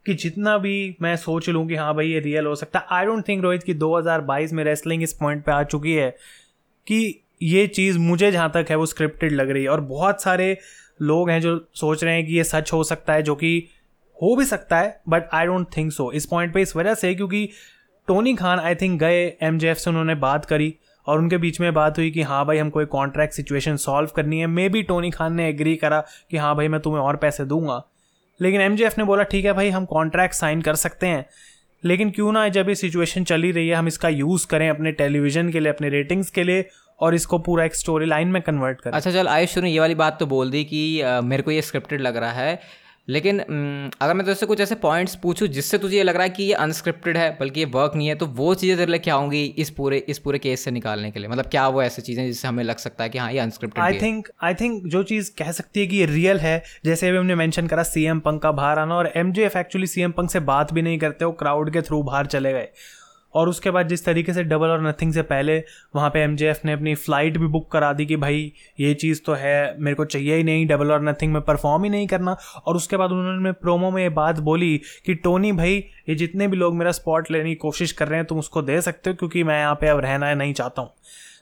कि 0.06 0.14
जितना 0.14 0.58
भी 0.58 0.96
मैं 1.02 1.16
सोच 1.16 1.50
लूँ 1.50 1.68
कि 1.68 1.76
हाँ 1.76 1.94
भाई 1.96 2.08
ये 2.08 2.20
रियल 2.20 2.46
हो 2.46 2.56
सकता 2.56 2.80
है। 2.80 2.86
आई 2.92 3.06
डोंट 3.06 3.28
थिंक 3.28 3.44
रोहित 3.44 3.64
कि 3.64 3.74
2022 3.74 4.54
में 4.54 4.64
रेसलिंग 4.64 5.04
इस 5.04 5.14
पॉइंट 5.14 5.44
पे 5.46 5.52
आ 5.52 5.64
चुकी 5.64 5.94
है 5.94 6.10
कि 6.88 7.24
ये 7.44 7.68
चीज़ 7.68 7.98
मुझे 8.00 8.32
जहाँ 8.32 8.52
तक 8.54 8.66
है 8.70 8.76
वो 8.76 8.86
स्क्रिप्टेड 8.86 9.32
लग 9.32 9.50
रही 9.50 9.64
है। 9.64 9.70
और 9.70 9.82
बहुत 9.82 10.22
सारे 10.22 10.58
लोग 11.02 11.30
हैं 11.30 11.42
जो 11.42 11.58
सोच 11.74 12.04
रहे 12.04 12.16
हैं 12.16 12.26
कि 12.26 12.34
ये 12.34 12.44
सच 12.44 12.74
हो 12.74 12.84
सकता 12.84 13.14
है, 13.14 13.24
जो 13.24 13.36
कि 13.36 13.68
हो 14.18 14.36
भी 14.36 14.46
सकता 14.46 14.80
है 14.80 15.02
but 15.10 15.30
I 15.34 15.46
don't 15.46 15.68
think 15.78 15.92
so 15.92 16.12
इस 16.12 16.26
पॉइंट 16.26 16.54
पे 16.54 16.62
इस 16.62 16.76
वजह 16.76 16.94
से 16.94 17.14
क्योंकि 17.16 17.50
टोनी 18.08 18.36
खान 18.36 18.60
आई 18.60 18.76
थिंक 18.76 19.00
गए 19.00 19.26
एम 19.42 19.58
से 19.60 19.90
उन्होंने 19.90 20.16
बात 20.16 20.46
करी। 20.46 20.74
और 21.08 21.20
उनके 21.20 21.38
बीच 21.38 21.60
में 21.62 21.74
बात 21.74 21.98
हुई 21.98 22.12
कि 22.12 22.22
हाँ 22.22 22.46
भाई 22.46 22.58
हमको 22.58 22.82
एक 22.82 22.88
कॉन्ट्रैक्ट 22.88 23.34
सिचुएशन 23.34 23.76
सॉल्व 23.78 24.10
करनी 24.16 24.40
है। 24.40 24.48
मे 24.48 24.68
बी 24.70 24.84
टोनी 24.84 25.12
खान 25.12 25.34
ने 25.34 25.48
एग्री 25.50 25.76
करा 25.76 26.04
कि 26.32 26.38
हाँ 26.38 26.56
भाई 26.56 26.68
मैं 26.68 26.82
तुम्हें 26.82 27.02
और 27.02 27.16
पैसे 27.16 27.46
दूँगा। 27.46 27.82
लेकिन 28.40 28.62
एमजीएफ 28.62 28.98
ने 28.98 29.04
बोला 29.04 29.24
ठीक 29.24 29.46
है 29.46 29.54
भाई 29.54 29.70
हम 29.70 29.86
कॉन्ट्रैक्ट 29.86 30.36
साइन 30.36 30.62
कर 30.62 30.76
सकते 30.76 31.08
हैं। 31.08 31.26
लेकिन 31.84 32.10
क्यों 32.12 32.32
ना 32.32 32.48
जब 32.50 32.70
ये 32.70 32.76
सिचुएशन 32.76 33.24
चली 33.24 33.52
रही 33.52 33.68
है 33.68 33.76
हम 33.76 33.88
इसका 33.88 34.10
यूज़ 34.10 34.48
करें 34.48 34.70
अपने 34.70 34.92
टेलीविज़न 34.92 35.50
के 35.52 35.60
लिए 35.60 35.72
अपने 35.72 35.90
रेटिंग्स 35.90 36.30
के 36.30 36.44
लिए 36.44 36.66
और 37.00 37.16
इसको 37.16 37.38
पूरा 37.40 37.64
एक 37.66 37.76
स्टोरी 37.76 38.06
लाइन 38.06 38.28
में 38.28 38.42
कन्वर्ट 38.42 38.82
करें। 38.82 38.94
अच्छा 38.94 39.12
चल 39.12 39.28
आयुष 39.28 39.58
ने 39.58 39.70
ये 39.70 39.80
वाली 39.80 39.96
बात 39.96 40.20
तो 40.20 40.26
बोल 40.26 40.52
दी 40.52 40.64
कि 40.64 41.02
आ, 41.02 41.22
मेरे 41.22 41.44
को 41.44 41.52
ये 41.52 41.62
स्क्रिप्टेड 41.62 42.02
लग 42.02 42.18
रहा 42.18 42.32
है 42.32 42.60
लेकिन 43.08 43.40
अगर 44.02 44.14
मैं 44.14 44.26
तुझसे 44.26 44.46
कुछ 44.46 44.60
ऐसे 44.62 44.76
पॉइंट्स 44.76 45.16
पूछूँ 45.16 45.48
जिससे 45.48 45.78
तुझे 45.78 45.98
ये 45.98 46.04
लग 46.04 46.14
रहा 46.14 46.24
है 46.24 46.30
कि 46.30 46.44
ये 46.44 46.54
अनस्क्रिप्टेड 46.54 47.18
है 47.18 47.30
बल्कि 47.40 47.60
ये 47.60 47.66
वर्क 47.66 47.96
नहीं 47.96 48.08
है 48.08 48.16
तो 48.16 48.26
वो 48.26 48.54
चीज़ें 48.56 48.78
तेरे 48.78 48.92
लिए 48.92 49.00
क्या 49.00 49.16
होंगी 49.16 49.44
इस 49.58 49.70
पूरे 49.70 49.98
इस 49.98 50.20
पूरे 50.20 50.40
केस 50.40 50.64
से 50.64 50.72
निकालने 50.72 51.12
के 51.12 51.20
लिए? 51.20 51.30
मतलब 51.30 51.46
क्या 51.46 51.68
वो 51.68 51.84
ऐसी 51.84 52.02
चीज़ें 52.02 52.26
जिससे 52.28 52.48
हमें 52.48 52.64
लग 52.64 52.78
सकता 52.78 53.04
है 53.04 53.10
कि 53.10 53.18
हाँ 53.18 53.32
ये 53.34 53.40
unscripted 53.40 53.84
I 53.84 54.00
think 54.00 54.28
I 54.44 54.54
think 54.54 54.88
जो 54.88 55.04
चीज़ 55.04 55.32
कह 55.38 55.52
सकती 55.52 55.80
है 55.80 55.88
कि 55.88 55.98
ये 55.98 56.06
रियल 56.06 56.40
है 56.40 56.64
जैसे 56.86 57.08
अभी 57.10 57.18
हमने 57.18 57.36
मैंशन 57.36 57.68
करा 57.68 57.84
सी 57.84 58.04
एम 58.06 58.20
पंक 58.20 58.42
का 58.42 58.52
बाहर 58.52 58.80
आना 58.80 58.96
और 58.96 59.12
M 59.16 59.34
J 59.34 59.46
F 59.46 59.58
actually 59.58 59.88
C 59.88 60.02
M 60.02 60.12
Punk 60.12 60.32
से 60.32 60.40
बात 60.40 60.74
भी 60.74 60.82
नहीं 60.82 60.98
करते 61.00 61.26
वो 61.26 61.32
क्राउड 61.32 61.74
के 61.74 61.82
थ्रू 61.82 62.04
बाहर 62.04 62.26
चले 62.26 62.54
गए। 62.54 62.68
और 63.34 63.50
उसके 63.50 63.72
बाद 63.72 63.88
जिस 63.88 64.06
तरीके 64.06 64.34
से 64.34 64.44
डबल 64.44 64.68
और 64.68 64.88
नथिंग 64.88 65.14
से 65.14 65.22
पहले 65.22 65.58
वहाँ 65.96 66.10
पे 66.10 66.20
एम 66.20 66.36
ने 66.66 66.72
अपनी 66.72 66.96
फ़्लाइट 66.96 67.38
भी 67.38 67.48
बुक 67.48 67.72
करा 67.72 67.92
दी 67.94 68.06
कि 68.06 68.16
भाई, 68.16 68.52
ये 68.80 68.94
चीज़ 68.94 69.22
तो 69.26 69.34
है, 69.34 69.76
मेरे 69.80 69.96
को 69.96 70.06
चाहिए 70.06 70.36
ही 70.36 70.44
नहीं 70.44 70.66
डबल 70.68 70.92
और 70.92 71.04
नथिंग 71.04 71.34
में 71.34 71.42
परफॉर्म 71.42 71.84
ही 71.84 71.90
नहीं 71.90 72.08
करना। 72.08 72.36
और 72.66 72.76
उसके 72.76 72.98
बाद 72.98 73.12
उन्होंने 73.12 73.52
प्रोमो 73.52 73.92
में 73.92 74.02
ये 74.04 74.10
बात 74.12 74.40
बोली 74.40 74.78
कि 75.06 75.16
टोनी 75.16 75.52
भाई, 75.52 75.84
ये 76.10 76.16
जितने 76.16 76.48
भी 76.48 76.58
लोग 76.58 76.76
मेरा 76.76 76.92
स्पॉट 76.92 77.32
लेने 77.32 77.50
की 77.50 77.56
कोशिश 77.56 77.92
कर 77.92 78.08
रहे 78.08 78.20
हैं, 78.20 78.28
तुम 78.28 78.40
उसको 78.40 78.62
दे 78.62 78.82
सकते 78.82 79.10
हो 79.10 79.16
क्योंकि 79.16 79.44
मैं 79.44 79.60
यहाँ 79.60 79.76
पे 79.76 79.88
अब 79.88 80.00
रहना 80.00 80.34
नहीं 80.34 80.54
चाहता 80.54 80.82
हूँ। 80.82 80.94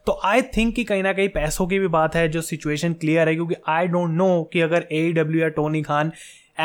तो 0.05 0.19
आई 0.23 0.41
थिंक 0.41 0.73
कि 0.75 0.83
कहीं 0.83 1.03
ना 1.03 1.11
कहीं 1.13 1.29
पैसों 1.29 1.67
की 1.67 1.79
भी 1.79 1.87
बात 1.87 2.15
है, 2.15 2.27
जो 2.29 2.41
सिचुएशन 2.41 2.93
क्लियर 2.93 3.27
है, 3.27 3.33
क्योंकि 3.35 3.55
आई 3.67 3.87
डोंट 3.87 4.09
नो 4.09 4.49
कि 4.53 4.61
अगर 4.61 4.85
ए 4.91 5.11
डब्ल्यू 5.11 5.41
या 5.41 5.49
टोनी 5.49 5.81
खान 5.81 6.11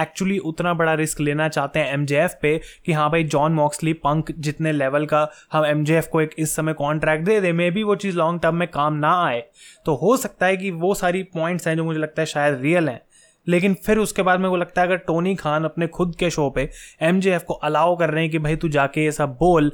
एक्चुअली 0.00 0.38
उतना 0.38 0.74
बड़ा 0.74 0.94
रिस्क 0.94 1.20
लेना 1.20 1.48
चाहते 1.48 1.80
हैं 1.80 1.92
एमजेएफ 1.92 2.38
पे 2.42 2.60
कि 2.86 2.92
हाँ 2.92 3.10
भाई 3.10 3.24
जॉन 3.24 3.52
मॉक्सली 3.52 3.92
पंक 3.92 4.32
जितने 4.38 4.72
लेवल 4.72 5.06
का 5.06 5.28
हम 5.52 5.66
एमजेएफ 5.66 6.06
को 6.06 6.20
एक 6.20 6.30
इस 6.38 6.56
समय 6.56 6.72
contract 6.72 7.24
they 7.24 7.40
they 7.40 7.52
may 7.52 7.70
be 7.70 7.82
वो 7.82 7.94
चीज़ 7.94 8.16
लॉन्ग 8.16 8.40
टर्म 8.40 8.54
में 8.54 8.68
काम 8.68 8.94
ना 8.94 9.24
आए। 9.24 9.44
तो 9.86 9.94
हो 9.94 10.16
सकता 10.16 10.46
है 10.46 10.56
कि 10.56 10.70
वो 10.70 10.94
सारी 10.94 11.22
पॉइंट्स 11.22 11.68
हैं 11.68 11.76
जो 11.76 11.84
मुझे 11.84 12.00
लगता 12.00 12.22
है 12.22 12.26
शायद 12.26 12.60
रियल 12.60 12.88
हैं। 12.88 13.00
लेकिन 13.48 13.74
फिर 13.74 13.98
उसके 13.98 14.22
बाद 14.22 14.38
मेरे 14.38 14.50
को 14.50 14.56
लगता 14.56 14.82
है 14.82 14.86
अगर 14.86 14.96
टोनी 14.96 15.34
खान 15.34 15.64
अपने 15.64 15.86
खुद 15.86 16.16
के 16.18 16.30
शो 16.30 16.50
पे 16.50 16.70
एमजेएफ 17.02 17.42
को 17.42 17.54
अलाउ 17.54 17.96
कर 17.96 18.10
रहे 18.10 18.22
हैं 18.22 18.32
कि 18.32 18.38
भाई 18.38 18.56
तू 18.56 18.68
जाके 18.68 19.04
ये 19.04 19.12
सब 19.12 19.28
बोल 19.28 19.72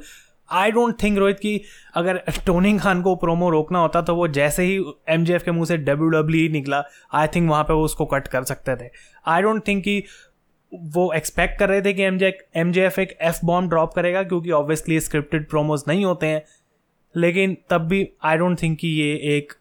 आई 0.51 0.71
डोंट 0.71 1.01
थिंक 1.03 1.17
रोहित 1.17 1.39
कि 1.39 1.61
अगर 1.95 2.17
टोनी 2.45 2.77
खान 2.79 3.01
को 3.01 3.15
प्रोमो 3.17 3.49
रोकना 3.49 3.79
होता 3.79 4.01
तो 4.01 4.15
वो 4.15 4.27
जैसे 4.29 4.63
ही 4.63 4.77
एम 5.09 5.25
के 5.25 5.51
मुँह 5.51 5.65
से 5.65 5.77
डब्ल्यू 5.79 6.09
डब्ल्यू 6.11 6.47
e 6.47 6.51
निकला 6.51 6.83
आई 7.13 7.27
थिंक 7.35 7.49
वहाँ 7.49 7.63
पे 7.63 7.73
वो 7.73 7.83
उसको 7.85 8.05
कट 8.07 8.27
कर 8.27 8.43
सकते 8.43 8.75
थे। 8.75 8.89
आई 9.27 9.41
डोंट 9.41 9.67
थिंक 9.67 9.83
कि 9.83 10.03
वो 10.71 11.11
एक्सपेक्ट 11.13 11.57
कर 11.59 11.69
रहे 11.69 11.81
थे 11.81 11.93
कि 11.93 12.03
एम 12.03 12.17
जे 12.71 12.85
एक 12.99 13.17
एफ़ 13.21 13.39
बॉम्ब 13.45 13.69
ड्रॉप 13.69 13.93
करेगा, 13.93 14.23
क्योंकि 14.23 14.51
ऑब्वियसली 14.53 14.99
स्क्रिप्टेड 14.99 15.49
प्रोमोज 15.49 15.83
नहीं 15.87 16.05
होते 16.05 16.27
हैं। 16.27 16.43
लेकिन 17.15 17.57
तब 17.69 17.87
भी 17.87 18.07
आई 18.23 18.37
डोंट 18.37 18.61
थिंक 18.61 18.77
कि 18.79 18.87
ये 18.89 19.13
एक 19.35 19.53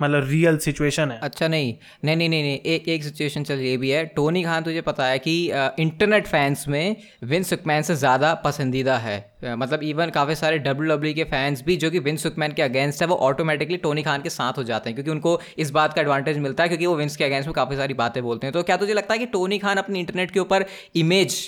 मतलब 0.00 0.28
रियल 0.28 0.56
सिचुएशन 0.58 1.10
है। 1.10 1.18
अच्छा 1.22 1.48
नहीं 1.48 1.74
नहीं 2.04 2.16
नहीं 2.16 2.28
नहीं 2.28 2.42
नहीं 2.42 2.58
एक 2.66 2.88
एक 2.88 3.04
सिचुएशन 3.04 3.44
चल 3.44 3.60
ये 3.60 3.76
भी 3.76 3.90
है। 3.90 4.04
टोनी 4.06 4.42
खान 4.44 4.62
तुझे 4.62 4.80
पता 4.82 5.06
है 5.06 5.18
कि 5.18 5.34
इंटरनेट 5.80 6.26
फैंस 6.26 6.64
में 6.68 6.96
विंस 7.24 7.50
सुकमैन 7.50 7.82
से 7.82 7.94
ज़्यादा 7.96 8.32
पसंदीदा 8.44 8.96
है। 8.98 9.18
मतलब 9.44 9.82
इवन 9.82 10.10
काफ़ी 10.10 10.34
सारे 10.34 10.58
डब्ल्यू 10.58 10.94
डब्ल्यू 10.94 11.12
e 11.12 11.16
के 11.16 11.24
फैंस 11.26 11.62
भी 11.64 11.76
जो 11.76 11.90
कि 11.90 11.98
विंस 11.98 12.22
सुकमैन 12.22 12.52
के 12.52 12.62
अगेंस्ट 12.62 13.02
है 13.02 13.08
वो 13.08 13.16
ऑटोमेटिकली 13.22 13.76
टोनी 13.76 14.02
खान 14.02 14.22
के 14.22 14.30
साथ 14.30 14.58
हो 14.58 14.62
जाते 14.64 14.90
हैं 14.90 14.94
क्योंकि 14.94 15.10
उनको 15.10 15.38
इस 15.58 15.70
बात 15.70 15.94
का 15.94 16.00
एडवांटेज 16.00 16.38
मिलता 16.38 16.62
है 16.62 16.68
क्योंकि 16.68 16.86
वो 16.86 16.94
विंस 16.96 17.16
के 17.16 17.24
अगेंस्ट 17.24 17.48
में 17.48 17.54
काफ़ी 17.54 17.76
सारी 17.76 17.94
बातें 17.94 18.22
बोलते 18.22 18.46
हैं। 18.46 18.54
तो 18.54 18.62
क्या 18.62 18.76
तुझे 18.76 18.94
लगता 18.94 19.14
है 19.14 19.18
कि 19.18 19.26
टोनी 19.26 19.58
खान 19.58 19.76
अपनी 19.76 20.00
इंटरनेट 20.00 20.30
के 20.30 20.40
ऊपर 20.40 20.64
इमेज 20.96 21.38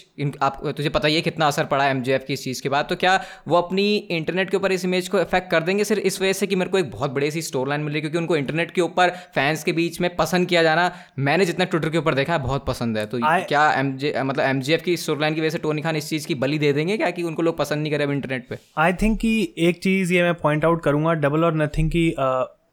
आप 0.43 0.61
तुझे 0.67 0.89
पता 0.89 1.09
ही 1.09 1.15
है 1.15 1.21
कितना 1.21 1.47
असर 1.47 1.65
पड़ा 1.65 1.85
है 1.85 1.91
एम 1.91 2.03
की 2.07 2.33
इस 2.33 2.45
चीज़ 2.45 2.63
के 2.63 2.69
बाद 2.69 2.87
तो 2.89 2.97
क्या 2.97 3.21
वो 3.49 3.57
अपनी 3.57 3.87
इंटरनेट 4.13 4.51
के 4.51 4.57
ऊपर 4.57 4.73
इस 4.73 4.85
इमेज 4.85 5.09
को 5.09 5.21
इफ़ेक्ट 5.21 5.51
कर 5.51 5.63
देंगे 5.63 5.85
सिर्फ़ 5.85 6.03
इस 6.03 6.21
वजह 6.21 6.33
से 6.33 6.47
कि 6.47 6.57
मेरे 6.57 6.71
को 6.71 6.79
एक 6.79 6.91
बहुत 6.91 7.11
बड़ी 7.11 7.31
सी 7.31 7.43
स्टोर 7.43 7.69
लाइन 7.69 7.81
मिल 7.81 7.93
रही 7.93 7.97
है 7.97 8.01
क्योंकि 8.01 8.19
उनको 8.19 8.37
इंटरनेट 8.37 8.71
के 8.71 8.81
ऊपर 8.81 9.11
फैंस 9.35 9.65
के 9.65 9.73
बीच 9.73 10.01
में 10.01 10.15
पसंद 10.17 10.49
किया 10.49 10.63
जाना 10.63 10.91
मैंने 11.21 11.45
जितना 11.45 11.65
ट्विटर 11.65 11.91
के 11.91 11.99
ऊपर 11.99 12.15
देखा 12.15 12.33
है 12.33 12.39
बहुत 12.43 12.67
पसंद 12.67 12.99
है। 12.99 13.07
तो 13.07 13.19
I, 13.19 13.41
क्या 13.49 13.71
एम 13.73 13.97
मतलब 14.21 14.41
एमजीएफ 14.41 14.83
की 14.83 14.97
स्टोर 14.97 15.21
लाइन 15.21 15.35
की 15.35 15.41
वजह 15.41 15.51
से 15.51 15.59
टोनी 15.59 15.83
खान 15.83 15.97
इस 15.97 16.09
चीज़ 16.09 16.27
की 16.27 16.35
बलि 16.37 16.59
दे 16.59 16.73
देंगे 16.73 16.97
क्या 16.97 17.11
कि 17.11 17.23
उनको 17.23 17.43
लोग 17.43 17.57
पसंद 17.59 17.86
नहीं 17.87 17.99
करें 17.99 18.15
इंटरनेट 18.15 18.49
पर 18.51 18.59
आई 18.79 18.93
थिंक 18.93 19.19
कि 19.21 19.55
एक 19.59 19.83
चीज़ 19.83 20.13
ये 20.15 20.23
मैं 20.23 20.35
पॉइंट 20.35 20.65
आउट 20.65 20.83
करूँगा 20.83 21.13
डबल 21.15 21.45
और 21.45 21.55
नथिंग 21.55 21.91
की 21.91 22.15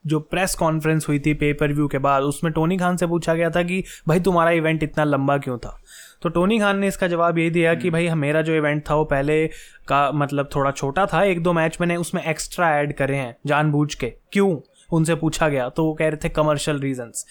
जो 0.06 0.20
प्रेस 0.20 0.56
कॉन्फ्रेंस 0.56 1.08
हुई 1.08 1.20
थी 1.20 1.34
पेपर 1.34 1.74
व्यू 1.74 1.88
के 1.88 1.98
बाद 1.98 2.24
उसमें 2.24 2.52
टोनी 2.54 2.78
खान 2.78 2.98
से 2.98 3.08
पूछा 3.08 3.34
गया 3.34 3.50
था 3.50 3.62
कि 3.64 3.84
भाई 4.08 4.20
तुम्हारा 4.20 4.52
इवेंट 4.52 4.84
इतना 4.84 5.04
लंबा 5.04 5.38
क्यों 5.38 5.58
था? 5.58 5.78
तो 6.22 6.30
टोनी 6.30 6.58
खान 6.60 6.80
ने 6.80 6.88
इसका 6.88 7.08
जवाब 7.08 7.38
यही 7.38 7.50
दिया 7.50 7.74
कि 7.76 7.90
भाई 7.90 8.10
मेरा 8.16 8.42
जो 8.42 8.54
इवेंट 8.54 8.84
था 8.90 8.96
वो 8.96 9.06
पहले 9.06 9.48
का 9.88 10.12
मतलब 10.12 10.50
थोड़ा 10.56 10.72
छोटा 10.72 11.06
था। 11.06 11.24
एक 11.24 11.44
दो 11.44 11.54
मैच 11.54 11.78
मैंने 11.82 11.96
उसमें 11.96 12.24
एक्स्ट्रा 12.24 12.76
ऐड 12.78 12.94
करे 12.94 13.16
हैं 13.16 13.36
जानबूझ 13.46 13.94
के। 13.96 14.14
क्यों? 14.32 14.58
उनसे 14.92 15.16
पूछा 15.16 15.50
गया 15.50 15.70
तो 15.70 15.86
वो 15.86 15.94
कह 15.94 16.08
रहे 16.08 16.18
थे 16.24 16.30
कमर्शियल 16.30 16.80
रीजंस 16.80 17.26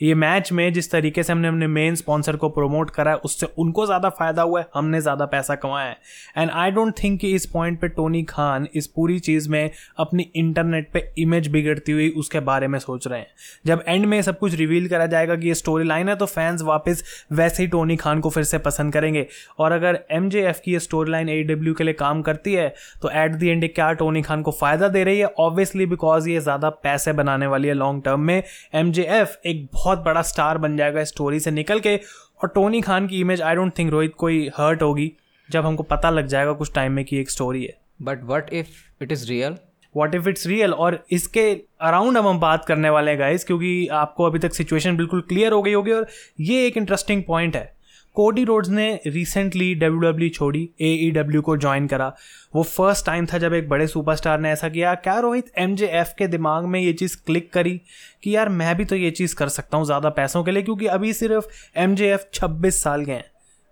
ये 0.00 0.14
मैच 0.14 0.50
में 0.52 0.72
जिस 0.72 0.90
तरीके 0.90 1.22
से 1.22 1.32
हमने 1.32 1.48
अपने 1.48 1.66
मेन 1.66 1.94
स्पॉन्सर 1.94 2.36
को 2.36 2.48
प्रमोट 2.48 2.90
करा 2.90 3.10
है, 3.10 3.16
उससे 3.16 3.46
उनको 3.58 3.84
ज़्यादा 3.86 4.08
फ़ायदा 4.10 4.42
हुआ 4.42 4.60
है, 4.60 4.66
हमने 4.74 5.00
ज़्यादा 5.00 5.26
पैसा 5.26 5.54
कमाया 5.54 5.86
है। 5.86 5.96
एंड 6.36 6.50
आई 6.52 6.70
डोंट 6.70 6.94
थिंक 7.02 7.18
कि 7.20 7.30
इस 7.34 7.46
पॉइंट 7.46 7.80
पे 7.80 7.88
टोनी 7.88 8.22
खान 8.24 8.66
इस 8.74 8.86
पूरी 8.86 9.18
चीज़ 9.20 9.48
में 9.50 9.70
अपनी 9.98 10.30
इंटरनेट 10.36 10.90
पे 10.92 11.04
इमेज 11.18 11.48
बिगड़ती 11.48 11.92
हुई 11.92 12.08
उसके 12.16 12.40
बारे 12.40 12.68
में 12.68 12.78
सोच 12.78 13.06
रहे 13.06 13.18
हैं। 13.18 13.26
जब 13.66 13.84
एंड 13.88 14.06
में 14.06 14.20
सब 14.22 14.38
कुछ 14.38 14.54
रिवील 14.54 14.88
करा 14.88 15.06
जाएगा 15.06 15.36
कि 15.36 15.48
ये 15.48 15.54
स्टोरी 15.54 15.84
लाइन 15.84 16.08
है 16.08 16.16
तो 16.16 16.26
फैंस 16.26 16.62
वापस 16.62 17.04
वैसे 17.32 17.62
ही 17.62 17.68
टोनी 17.68 17.96
खान 17.96 18.20
को 18.20 18.30
फिर 18.30 18.44
से 18.44 18.58
पसंद 18.58 18.92
करेंगे। 18.92 19.26
और 19.58 19.72
अगर 19.72 19.98
एमजेएफ 20.12 20.60
की 20.64 20.72
ये 20.72 20.80
स्टोरी 20.80 21.10
लाइन 21.10 21.28
ए 21.28 21.42
के 21.48 21.84
लिए 21.84 21.94
काम 21.94 22.22
करती 22.22 22.54
है 22.54 22.68
तो 23.02 23.10
एट 23.14 23.32
दी 23.32 23.48
एंड 23.48 23.68
क्या 23.74 23.90
टोनी 23.94 24.22
खान 24.22 24.42
को 24.42 24.50
फ़ायदा 24.52 24.88
दे 24.88 25.04
रही 25.04 25.18
है? 25.18 25.26
ऑब्वियसली 25.38 25.86
बिकॉज़ 25.86 26.28
ये 26.28 26.40
ज़्यादा 26.40 26.70
पैसे 26.82 27.12
बनाने 27.14 27.46
वाली 27.46 27.68
है 27.68 27.74
लॉन्ग 27.74 28.02
टर्म 28.04 28.20
में। 28.20 28.42
एमजेएफ 28.74 29.40
एक 29.46 29.64
बहुत 29.66 29.84
बड़ा 29.94 30.22
स्टार 30.22 30.58
बन 30.58 30.76
जाएगा 30.76 31.04
स्टोरी 31.04 31.40
से 31.40 31.50
निकल 31.50 31.80
के। 31.80 31.96
और 31.96 32.48
टोनी 32.48 32.80
खान 32.80 33.06
की 33.06 33.20
image 33.20 33.42
I 33.42 33.54
don't 33.54 33.78
think 33.78 33.90
Rohit 33.90 34.14
कोई 34.14 34.50
हर्ट 34.56 34.82
होगी 34.82 35.12
जब 35.50 35.66
हमको 35.66 35.82
पता 35.82 36.10
लग 36.10 36.26
जाएगा 36.26 36.52
कुछ 36.52 36.72
टाइम 36.74 36.92
में 36.92 37.04
कि 37.04 37.20
एक 37.20 37.30
स्टोरी 37.30 37.64
है। 37.64 37.78
But 38.02 38.24
what 38.24 38.52
if 38.52 39.02
it 39.02 39.12
is 39.12 39.28
real 39.28 39.56
what 39.96 40.14
if 40.14 40.28
it's 40.28 40.46
real 40.46 40.72
और 40.72 41.04
इसके 41.10 41.50
अराउंड 41.80 42.18
अब 42.18 42.26
हम 42.26 42.40
बात 42.40 42.64
करने 42.64 42.90
वाले 42.90 43.10
हैं 43.10 43.20
गाइस 43.20 43.44
क्योंकि 43.44 43.86
आपको 43.86 44.24
अभी 44.24 44.38
तक 44.38 44.54
सिचुएशन 44.54 44.96
बिल्कुल 44.96 45.20
क्लियर 45.20 45.52
हो 45.52 45.62
गई 45.62 45.72
होगी 45.72 45.92
और 45.92 46.06
ये 46.40 46.66
एक 46.66 46.76
इंटरेस्टिंग 46.76 47.22
पॉइंट 47.24 47.56
है। 47.56 47.75
कोडी 48.16 48.44
रोड्स 48.44 48.68
ने 48.68 48.88
रिसेंटली 49.06 49.74
डब्ल्यू 49.74 50.00
डब्ल्यू 50.00 50.28
छोड़ी 50.28 50.60
ए 50.80 50.92
ई 50.98 51.10
डब्ल्यू 51.12 51.40
को 51.42 51.56
ज्वाइन 51.56 51.86
करा। 51.86 52.06
वो 52.54 52.62
फ़र्स्ट 52.62 53.06
टाइम 53.06 53.26
था 53.26 53.38
जब 53.38 53.54
एक 53.54 53.68
बड़े 53.68 53.86
सुपरस्टार 53.86 54.40
ने 54.40 54.50
ऐसा 54.50 54.68
किया। 54.68 54.94
क्या 54.96 55.18
रोहित 55.20 55.52
एम 55.58 55.74
जे 55.76 55.86
एफ़ 56.00 56.14
के 56.18 56.26
दिमाग 56.26 56.64
में 56.64 56.80
ये 56.80 56.92
चीज़ 56.92 57.16
क्लिक 57.26 57.52
करी 57.52 57.80
कि 58.22 58.34
यार 58.36 58.48
मैं 58.48 58.76
भी 58.76 58.84
तो 58.84 58.96
ये 58.96 59.10
चीज़ 59.12 59.34
कर 59.36 59.48
सकता 59.48 59.76
हूँ 59.76 59.86
ज़्यादा 59.86 60.10
पैसों 60.10 60.44
के 60.44 60.50
लिए 60.50 60.62
क्योंकि 60.62 60.86
अभी 60.88 61.12
सिर्फ़ 61.12 61.48
एम 61.76 61.94
जे 61.94 62.12
एफ़ 62.12 62.24
छब्बीस 62.34 62.82
साल 62.82 63.04
के 63.04 63.12
हैं। 63.12 63.24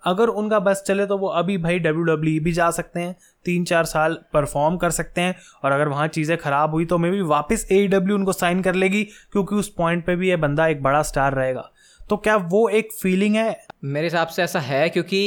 अगर 0.03 0.29
उनका 0.31 0.59
बस 0.61 0.83
चले 0.87 1.07
तो 1.07 1.17
वो 1.19 1.29
अभी 1.29 1.57
भाई 1.59 1.79
डब्ल्यू 1.79 2.05
डब्ल्यू 2.05 2.43
भी 2.45 2.53
जा 2.53 2.71
सकते 2.71 3.01
हैं 3.01 3.15
तीन 3.47 3.65
चार 3.65 3.85
साल 3.87 4.19
परफॉर्म 4.33 4.77
कर 4.77 4.91
सकते 4.91 5.21
हैं 5.21 5.35
और 5.65 5.73
अगर 5.73 5.89
वहाँ 5.89 6.09
चीज़ें 6.09 6.37
ख़राब 6.39 6.71
हुई 6.71 6.85
तो 6.85 6.99
मे 6.99 7.11
भी 7.11 7.23
वापस 7.29 7.67
ए 7.73 7.87
डब्ल्यू 7.89 8.17
उनको 8.17 8.33
साइन 8.33 8.63
कर 8.63 8.75
लेगी 8.75 9.03
क्योंकि 9.33 9.55
उस 9.55 9.69
पॉइंट 9.79 10.05
पे 10.07 10.17
भी 10.17 10.29
ये 10.29 10.37
बंदा 10.39 10.67
एक 10.67 10.83
बड़ा 10.83 11.03
स्टार 11.03 11.35
रहेगा। 11.35 11.71
तो 12.01 12.17
क्या 12.17 12.37
वो 12.37 12.69
एक 12.71 12.93
फीलिंग 12.93 13.37
है? 13.37 13.57
मेरे 13.85 14.07
हिसाब 14.07 14.29
से 14.29 14.43
ऐसा 14.43 14.61
है 14.61 14.89
क्योंकि 14.89 15.19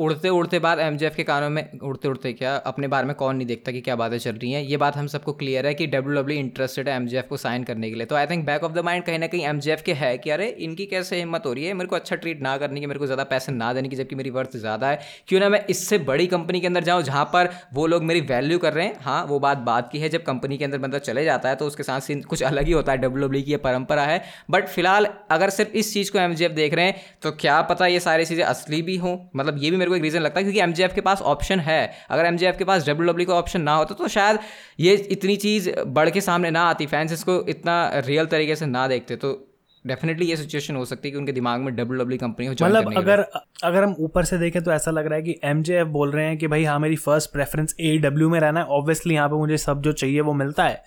उड़ते 0.00 0.28
उड़ते 0.28 0.58
बाद 0.58 0.78
एम 0.78 0.96
के 1.16 1.22
कानों 1.24 1.48
में, 1.50 1.78
उड़ते 1.80 2.08
उड़ते 2.08 2.32
क्या, 2.32 2.54
अपने 2.56 2.88
बारे 2.88 3.06
में 3.06 3.14
कौन 3.16 3.36
नहीं 3.36 3.46
देखता 3.46 3.72
कि 3.72 3.80
क्या 3.80 3.96
बातें 3.96 4.16
चल 4.18 4.32
रही 4.32 4.52
हैं। 4.52 4.62
ये 4.62 4.76
बात 4.76 4.96
हम 4.96 5.06
सबको 5.06 5.32
क्लियर 5.32 5.66
है 5.66 5.72
कि 5.74 5.86
डब्ल्यू 5.86 6.14
डब्ल्यू 6.14 6.38
इंटरेस्टेड 6.38 6.88
है 6.88 6.94
एम 6.96 7.08
को 7.28 7.36
साइन 7.36 7.64
करने 7.64 7.90
के 7.90 7.96
लिए। 7.96 8.06
तो 8.06 8.16
I 8.16 8.26
think 8.26 8.44
back 8.46 8.64
of 8.64 8.72
the 8.72 8.84
mind 8.84 9.04
कहीं 9.04 9.18
ना 9.18 9.26
कहीं 9.26 9.44
एम 9.44 9.60
के 9.86 9.92
है 9.94 10.16
कि 10.18 10.30
अरे, 10.30 10.46
इनकी 10.48 10.86
कैसे 10.86 11.16
हिम्मत 11.16 11.46
हो 11.46 11.52
रही 11.52 11.64
है? 11.64 11.74
मेरे 11.74 11.88
को 11.88 11.96
अच्छा 11.96 12.16
ट्रीट 12.16 12.40
ना 12.42 12.56
करने 12.56 12.80
की, 12.80 12.86
मेरे 12.86 12.98
को 12.98 13.06
ज़्यादा 13.06 13.24
पैसे 13.24 13.52
ना 13.52 13.72
देने 13.72 13.88
की, 13.88 13.96
जबकि 13.96 14.14
मेरी 14.14 14.30
वर्थ 14.30 14.56
ज़्यादा 14.56 14.88
है। 14.88 15.00
क्यों 15.28 15.40
ना 15.40 15.48
मैं 15.48 15.64
इससे 15.70 15.98
बड़ी 16.08 16.26
कंपनी 16.28 16.60
के 16.60 16.66
अंदर 16.66 16.84
जाऊँ 16.84 17.02
जहाँ 17.02 17.24
पर 17.34 17.50
वो 17.74 17.86
लोग 17.86 18.02
मेरी 18.04 18.20
वैल्यू 18.30 18.58
कर 18.58 18.72
रहे 18.72 18.86
हैं। 18.86 18.96
हाँ 19.00 19.24
वो 19.26 19.38
बात 19.40 19.58
बात 19.68 19.90
की 19.92 19.98
है, 19.98 20.08
जब 20.08 20.22
कंपनी 20.24 20.58
के 20.58 20.64
अंदर 20.64 20.78
बंदा 20.78 20.98
चले 21.00 21.24
जाता 21.24 21.48
है 21.48 21.56
तो 21.56 21.66
उसके 21.66 21.82
साथ 21.82 22.10
कुछ 22.24 22.42
अलग 22.44 22.66
ही 22.66 22.72
होता 22.72 22.92
है। 22.92 22.98
डब्ल्यू 22.98 23.26
डब्ल्यू 23.26 23.42
की 23.42 23.56
परंपरा 23.58 24.04
है। 24.04 24.22
बट 24.50 24.68
फ़िलहाल, 24.68 25.08
अगर 25.30 25.50
सिर्फ़ 25.50 25.76
इस 25.76 25.92
चीज़ 25.94 26.12
को 26.12 26.18
एम 26.18 26.34
देख 26.34 26.74
रहे 26.74 26.84
हैं 26.84 27.00
तो 27.22 27.32
क्या 27.36 27.60
पता 27.64 27.86
ये 27.88 27.97
सारी 28.00 28.24
चीज़ें 28.24 28.44
असली 28.44 28.80
भी 28.82 28.96
हों 28.96 29.16
मतलब 29.36 29.62
ये 29.62 29.70
भी 29.70 29.76
मेरे 29.76 29.90
को 29.90 29.96
एक 29.96 30.02
रीज़न 30.02 30.20
लगता 30.20 30.40
है 30.40 30.44
क्योंकि 30.44 30.60
एम 30.60 30.94
के 30.94 31.00
पास 31.00 31.22
ऑप्शन 31.24 31.60
है। 31.60 31.80
अगर 32.10 32.26
एम 32.26 32.36
के 32.58 32.64
पास 32.64 32.88
डब्ल्यू 32.88 33.12
डब्ल्यू 33.12 33.26
का 33.26 33.34
ऑप्शन 33.34 33.62
ना 33.62 33.74
होता 33.74 33.94
तो 33.94 34.08
शायद 34.10 34.38
ये 34.80 34.94
इतनी 35.10 35.36
चीज़ 35.38 35.70
बढ़ 35.88 36.10
के 36.10 36.20
सामने 36.20 36.50
ना 36.50 36.62
आती 36.68 36.86
फैंस 36.86 37.12
इसको 37.12 37.44
इतना 37.48 37.76
रियल 38.06 38.26
तरीके 38.28 38.56
से 38.56 38.66
ना 38.68 38.86
देखते 38.88 39.16
तो 39.16 39.36
डेफिनेटली 39.84 40.26
ये 40.26 40.36
सिचुएशन 40.36 40.76
हो 40.76 40.84
सकती 40.84 41.08
है 41.08 41.12
कि 41.12 41.18
उनके 41.18 41.32
दिमाग 41.32 41.60
में 41.60 41.74
डब्ल्यू 41.76 41.98
डब्ल्यू 41.98 42.18
कंपनी 42.18 42.46
हो 42.46 42.52
मतलब 42.62 42.92
अगर 42.96 43.20
अगर 43.64 43.84
हम 43.84 43.94
ऊपर 44.00 44.24
से 44.24 44.38
देखें 44.38 44.62
तो 44.62 44.72
ऐसा 44.72 44.90
लग 44.90 45.06
रहा 45.06 45.16
है 45.16 45.22
कि 45.22 45.38
एम 45.44 45.62
बोल 45.92 46.10
रहे 46.10 46.24
हैं 46.26 46.36
कि 46.38 46.48
भाई 46.48 46.64
हाँ 46.64 46.78
मेरी 46.78 46.96
फ़र्स्ट 46.98 47.32
प्रेफरेंस 47.32 47.74
ए 47.80 47.96
डब्ल्यू 47.98 48.28
में 48.30 48.38
रहना 48.40 48.60
है। 48.60 48.66
ऑब्वियसली 48.78 49.14
यहाँ 49.14 49.28
पे 49.28 49.36
मुझे 49.36 49.58
सब 49.58 49.82
जो 49.82 49.92
चाहिए 49.92 50.20
वो 50.20 50.32
मिलता 50.34 50.64
है। 50.64 50.82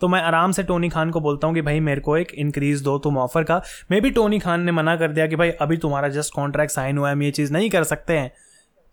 तो 0.00 0.08
मैं 0.08 0.20
आराम 0.22 0.52
से 0.52 0.62
टोनी 0.62 0.88
खान 0.88 1.10
को 1.10 1.20
बोलता 1.20 1.46
हूँ 1.46 1.54
कि 1.54 1.62
भाई 1.62 1.80
मेरे 1.80 2.00
को 2.00 2.16
एक 2.16 2.32
इंक्रीज 2.34 2.82
दो 2.82 2.98
तुम 2.98 3.18
ऑफ़र 3.18 3.44
का। 3.44 3.60
मे 3.90 4.00
भी 4.00 4.10
टोनी 4.10 4.38
खान 4.38 4.62
ने 4.62 4.72
मना 4.72 4.96
कर 4.96 5.12
दिया 5.12 5.26
कि 5.26 5.36
भाई 5.36 5.50
अभी 5.50 5.76
तुम्हारा 5.76 6.08
जस्ट 6.08 6.34
कॉन्ट्रैक्ट 6.34 6.72
साइन 6.72 6.98
हुआ 6.98 7.08
है, 7.08 7.14
हम 7.14 7.22
ये 7.22 7.30
चीज़ 7.30 7.52
नहीं 7.52 7.70
कर 7.70 7.84
सकते 7.84 8.18
हैं। 8.18 8.32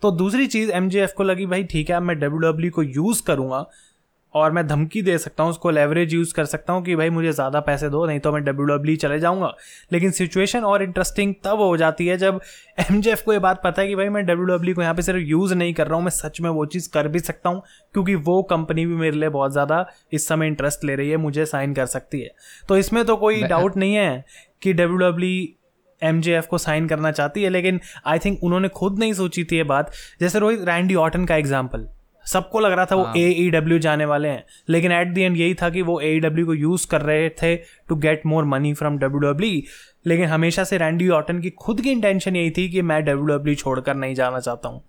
तो 0.01 0.11
दूसरी 0.11 0.47
चीज़ 0.47 0.71
एम 0.71 0.89
को 1.17 1.23
लगी, 1.23 1.45
भाई 1.45 1.63
ठीक 1.63 1.89
है, 1.89 1.95
अब 1.95 2.03
मैं 2.03 2.19
डब्ल्यू 2.19 2.71
को 2.71 2.83
यूज़ 2.83 3.23
करूँगा 3.23 3.65
और 4.33 4.51
मैं 4.51 4.65
धमकी 4.67 5.01
दे 5.01 5.17
सकता 5.17 5.43
हूँ 5.43 5.51
उसको 5.51 5.69
लेवरेज 5.69 6.13
यूज़ 6.13 6.33
कर 6.33 6.45
सकता 6.45 6.73
हूँ 6.73 6.83
कि 6.83 6.95
भाई 6.95 7.09
मुझे 7.09 7.31
ज़्यादा 7.31 7.59
पैसे 7.61 7.89
दो 7.89 8.05
नहीं 8.05 8.19
तो 8.19 8.31
मैं 8.31 8.43
डब्ल्यू 8.43 8.65
डब्ल्यू 8.67 8.95
चले 8.97 9.19
जाऊँगा। 9.19 9.53
लेकिन 9.91 10.11
सिचुएशन 10.11 10.63
और 10.63 10.83
इंटरेस्टिंग 10.83 11.33
तब 11.43 11.61
हो 11.61 11.75
जाती 11.77 12.07
है 12.07 12.17
जब 12.17 12.39
एम 12.79 13.01
को 13.25 13.33
ये 13.33 13.39
बात 13.39 13.61
पता 13.63 13.81
है 13.81 13.87
कि 13.87 13.95
भाई 13.95 14.09
मैं 14.09 14.25
डब्ल्यू 14.25 14.45
डब्ल्यू 14.47 14.75
को 14.75 14.81
यहाँ 14.81 14.95
पे 14.95 15.01
सिर्फ़ 15.01 15.21
यूज़ 15.21 15.53
नहीं 15.53 15.73
कर 15.73 15.87
रहा 15.87 15.95
हूँ 15.95 16.03
मैं 16.03 16.11
सच 16.11 16.41
में 16.41 16.49
वो 16.49 16.65
चीज़ 16.67 16.89
कर 16.93 17.07
भी 17.07 17.19
सकता 17.21 17.49
हूँ 17.49 17.61
क्योंकि 17.93 18.15
वो 18.17 18.41
कंपनी 18.49 18.85
भी 18.85 18.95
मेरे 18.95 19.17
लिए 19.17 19.29
बहुत 19.29 19.51
ज़्यादा 19.51 19.85
इस 20.13 20.27
समय 20.27 20.47
इंटरेस्ट 20.47 20.83
ले 20.83 20.95
रही 20.95 21.09
है 21.09 21.17
मुझे 21.19 21.45
साइन 21.45 21.73
कर 21.73 21.85
सकती 21.87 22.21
है। 22.21 22.29
तो 22.69 22.77
इसमें 22.77 23.03
तो 23.05 23.15
कोई 23.17 23.43
डाउट 23.45 23.77
नहीं 23.77 23.95
है 23.95 24.23
कि 24.61 24.73
डब्ल्यू 24.73 24.97
डब्ल्यू 24.99 25.47
एम 26.01 26.21
को 26.49 26.57
साइन 26.57 26.87
करना 26.87 27.11
चाहती 27.11 27.43
है 27.43 27.49
लेकिन 27.49 27.79
आई 28.07 28.19
थिंक 28.19 28.43
उन्होंने 28.43 28.69
खुद 28.69 28.99
नहीं 28.99 29.13
सोची 29.13 29.43
थी 29.43 29.57
ये 29.57 29.63
बात। 29.65 29.91
जैसे 30.21 30.39
रोहित 30.39 30.61
रैंडी 30.67 30.95
ऑटन 30.97 31.25
का 31.25 31.35
एग्ज़ाम्पल 31.35 31.87
सबको 32.25 32.59
लग 32.59 32.71
रहा 32.71 32.85
था 32.85 32.95
वो 32.95 33.05
ए 33.17 33.27
ई 33.37 33.49
डब्ल्यू 33.49 33.77
जाने 33.79 34.05
वाले 34.05 34.29
हैं। 34.29 34.43
लेकिन 34.69 34.91
एट 34.91 35.13
दी 35.13 35.21
एंड 35.21 35.37
यही 35.37 35.53
था 35.53 35.69
कि 35.69 35.81
वो 35.81 35.99
ए 36.01 36.19
डब्ल्यू 36.19 36.45
e 36.45 36.47
को 36.47 36.53
यूज़ 36.53 36.87
कर 36.87 37.01
रहे 37.01 37.29
थे 37.41 37.55
to 37.89 37.95
get 37.97 38.25
more 38.25 38.45
money 38.45 38.73
from 38.73 38.97
W 38.97 39.19
W 39.21 39.61
लेकिन 40.07 40.25
हमेशा 40.25 40.63
से 40.63 40.77
रैंडी 40.77 41.09
ऑटन 41.09 41.41
की 41.41 41.49
खुद 41.59 41.81
की 41.81 41.91
इंटेंशन 41.91 42.35
यही 42.35 42.51
थी 42.51 42.69
कि 42.69 42.81
मैं 42.81 43.03
डब्ल्यू 43.05 43.25
डब्ल्यू 43.27 43.55
e 43.55 43.59
छोड़कर 43.59 43.95
नहीं 43.95 44.15
जाना 44.15 44.39
चाहता 44.39 44.69
हूँ। 44.69 44.83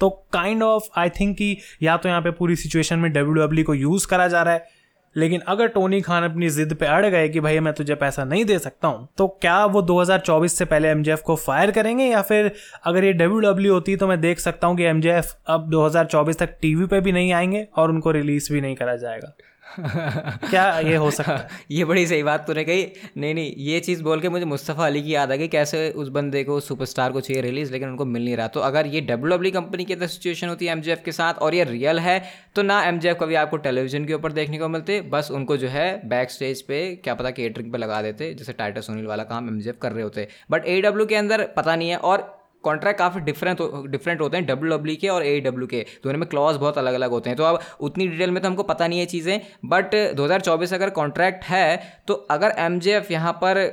तो 0.00 0.08
काइंड 0.32 0.62
ऑफ़ 0.62 0.88
आई 0.98 1.10
थिंक 1.10 1.36
कि 1.36 1.56
या 1.82 1.96
तो 1.96 2.08
यहाँ 2.08 2.20
पे 2.22 2.30
पूरी 2.30 2.56
सिचुएशन 2.56 2.98
में 2.98 3.10
डब्ल्यू 3.12 3.44
डब्ल्यू 3.44 3.62
e 3.62 3.66
को 3.66 3.74
यूज़ 3.74 4.06
करा 4.06 4.28
जा 4.28 4.42
रहा 4.42 4.54
है 4.54 4.75
लेकिन 5.16 5.40
अगर 5.40 5.66
टोनी 5.66 6.00
खान 6.00 6.24
अपनी 6.24 6.48
जिद 6.50 6.74
पे 6.74 6.86
अड़ 6.86 7.06
गए 7.06 7.28
कि 7.28 7.40
भाई 7.40 7.60
मैं 7.60 7.72
तुझे 7.74 7.94
पैसा 7.94 8.24
नहीं 8.24 8.44
दे 8.44 8.58
सकता 8.58 8.88
हूँ 8.88 9.08
तो 9.18 9.26
क्या 9.28 9.64
वो 9.66 9.82
2024 9.82 10.48
से 10.48 10.64
पहले 10.64 10.88
एमजेएफ 10.88 11.20
को 11.20 11.36
फायर 11.36 11.70
करेंगे 11.70 12.04
या 12.04 12.22
फिर 12.22 12.52
अगर 12.84 13.04
ये 13.04 13.12
डब्ल्यू 13.12 13.40
डब्ल्यू 13.40 13.72
होती 13.72 13.96
तो 13.96 14.06
मैं 14.06 14.20
देख 14.20 14.38
सकता 14.38 14.66
हूँ 14.66 14.76
कि 14.76 14.82
एमजेएफ 14.82 15.36
अब 15.46 15.70
2024 15.70 16.38
तक 16.38 16.56
टीवी 16.62 16.86
पे 16.86 17.00
भी 17.00 17.12
नहीं 17.12 17.32
आएँगे 17.32 17.66
और 17.76 17.90
उनको 17.90 18.10
रिलीज़ 18.10 18.52
भी 18.52 18.60
नहीं 18.60 18.76
करा 18.76 18.96
जाएगा। 18.96 19.36
क्या 19.70 20.78
ये 20.80 20.96
हो 20.96 21.10
सकता 21.10 21.36
है? 21.36 21.48
ये 21.70 21.84
बड़ी 21.84 22.06
सही 22.06 22.22
बात 22.22 22.46
तूने 22.46 22.64
कही। 22.64 22.86
नहीं 23.16 23.34
नहीं, 23.34 23.54
ये 23.58 23.80
चीज़ 23.80 24.02
बोल 24.02 24.20
के 24.20 24.28
मुझे 24.28 24.44
मुस्तफ़ा 24.44 24.86
अली 24.86 25.02
की 25.02 25.14
याद 25.14 25.32
आ 25.32 25.36
गई 25.36 25.48
कैसे 25.48 25.90
उस 25.92 26.08
बंदे 26.08 26.42
को 26.44 26.58
सुपरस्टार 26.60 27.12
को 27.12 27.20
चाहिए 27.20 27.42
रिलीज़ 27.42 27.72
लेकिन 27.72 27.88
उनको 27.88 28.04
मिल 28.04 28.24
नहीं 28.24 28.36
रहा। 28.36 28.46
तो 28.48 28.60
अगर 28.60 28.86
ये 28.86 29.00
डब्ल्यू 29.02 29.36
डब्ल्यू 29.36 29.52
कंपनी 29.52 29.84
की 29.84 29.92
अंदर 29.92 30.06
सिचुएशन 30.06 30.48
होती 30.48 30.66
है 30.66 30.72
एम 30.72 30.82
के 31.04 31.12
साथ 31.12 31.34
और 31.38 31.54
ये 31.54 31.64
रियल 31.64 31.98
है 32.00 32.22
तो 32.56 32.62
ना 32.62 32.82
एम 32.84 33.00
कभी 33.20 33.34
आपको 33.34 33.56
टेलीविज़न 33.58 34.04
के 34.04 34.14
ऊपर 34.14 34.32
देखने 34.32 34.58
को 34.58 34.68
मिलते, 34.68 35.00
बस 35.02 35.30
उनको 35.32 35.56
जो 35.56 35.68
है 35.68 35.88
बैक 36.08 36.30
स्टेज 36.30 36.62
पे 36.62 36.80
क्या 37.04 37.14
पता 37.14 37.30
केटरिंग 37.32 37.72
पर 37.72 37.78
लगा 37.78 38.00
देते, 38.02 38.32
जैसे 38.34 38.52
टाइटर 38.52 38.80
सुनील 38.80 39.06
वाला 39.06 39.24
काम 39.24 39.48
एम 39.48 39.60
कर 39.82 39.92
रहे 39.92 40.02
होते। 40.02 40.28
बट 40.50 40.66
ए 40.66 40.80
के 40.86 41.16
अंदर 41.16 41.46
पता 41.56 41.76
नहीं 41.76 41.90
है 41.90 41.96
और 41.98 42.34
कॉन्ट्रैक्ट 42.66 42.98
काफ़ी 42.98 43.20
डिफरेंट 43.22 43.60
डिफरेंट 43.90 44.20
होते 44.20 44.36
हैं 44.36 44.46
डब्ल्यू 44.46 44.76
डब्ल्यू 44.76 44.96
के 44.96 45.08
और 45.08 45.24
ए 45.24 45.38
डब्ल्यू 45.40 45.66
के। 45.66 45.84
दोनों 46.04 46.18
में 46.18 46.28
क्लॉज 46.28 46.56
बहुत 46.56 46.78
अलग 46.78 46.94
अलग 46.94 47.10
होते 47.10 47.30
हैं। 47.30 47.36
तो 47.36 47.44
अब 47.44 47.60
उतनी 47.80 48.08
डिटेल 48.08 48.30
में 48.30 48.42
तो 48.42 48.48
हमको 48.48 48.62
पता 48.64 48.86
नहीं 48.86 48.98
है 48.98 49.06
चीज़ें 49.06 49.40
बट 49.64 49.94
2024 50.16 50.74
अगर 50.74 50.90
कॉन्ट्रैक्ट 50.92 51.44
है 51.44 51.82
तो 52.08 52.14
अगर 52.30 52.54
एम 52.58 52.78
जे 52.80 52.96
एफ़ 52.96 53.12
यहाँ 53.12 53.32
पर 53.42 53.64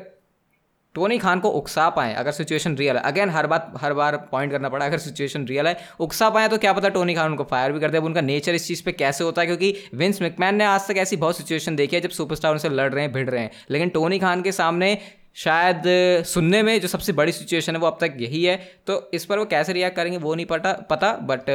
टोनी 0.95 1.17
खान 1.17 1.39
को 1.39 1.49
उकसा 1.51 1.87
पाए, 1.89 2.13
अगर 2.13 2.31
सिचुएशन 2.31 2.75
रियल 2.77 2.97
है। 2.97 3.01
अगेन 3.03 3.29
हर 3.29 3.47
बात, 3.47 3.71
हर 3.81 3.93
बार 3.93 4.17
पॉइंट 4.31 4.51
करना 4.51 4.69
पड़ा, 4.69 4.85
अगर 4.85 4.97
सिचुएशन 4.97 5.45
रियल 5.45 5.67
है, 5.67 5.77
उकसा 5.99 6.29
पाए 6.29 6.47
तो 6.47 6.57
क्या 6.57 6.73
पता 6.73 6.89
टोनी 6.89 7.13
खान 7.13 7.31
उनको 7.31 7.43
फायर 7.43 7.71
भी 7.71 7.79
कर 7.79 7.91
दे। 7.91 7.97
उनका 7.99 8.21
नेचर 8.21 8.55
इस 8.55 8.67
चीज़ 8.67 8.83
पे 8.83 8.91
कैसे 8.91 9.23
होता 9.23 9.41
है? 9.41 9.47
क्योंकि 9.47 9.73
विंस 9.95 10.21
मैकमैन 10.21 10.55
ने 10.55 10.65
आज 10.65 10.87
तक 10.87 10.97
ऐसी 10.97 11.17
बहुत 11.17 11.37
सिचुएशन 11.37 11.75
देखी 11.75 11.95
है 11.95 12.01
जब 12.01 12.09
सुपरस्टार 12.11 12.51
उनसे 12.51 12.69
लड़ 12.69 12.91
रहे 12.93 13.03
हैं, 13.03 13.11
भिड़ 13.13 13.29
रहे 13.29 13.41
हैं। 13.41 13.51
लेकिन 13.69 13.89
टोनी 13.89 14.19
खान 14.19 14.41
के 14.41 14.51
सामने 14.51 14.97
शायद 15.35 15.83
सुनने 16.25 16.61
में 16.63 16.79
जो 16.81 16.87
सबसे 16.87 17.13
बड़ी 17.13 17.31
सिचुएशन 17.31 17.75
है 17.75 17.79
वो 17.81 17.87
अब 17.87 17.97
तक 18.01 18.17
यही 18.19 18.43
है। 18.43 18.55
तो 18.87 18.97
इस 19.13 19.25
पर 19.25 19.39
वो 19.39 19.45
कैसे 19.45 19.73
रिएक्ट 19.73 19.95
करेंगे 19.95 20.17
वो 20.19 20.33
नहीं 20.35 20.45
पता 20.45 20.73
पता 20.89 21.11
बट 21.23 21.49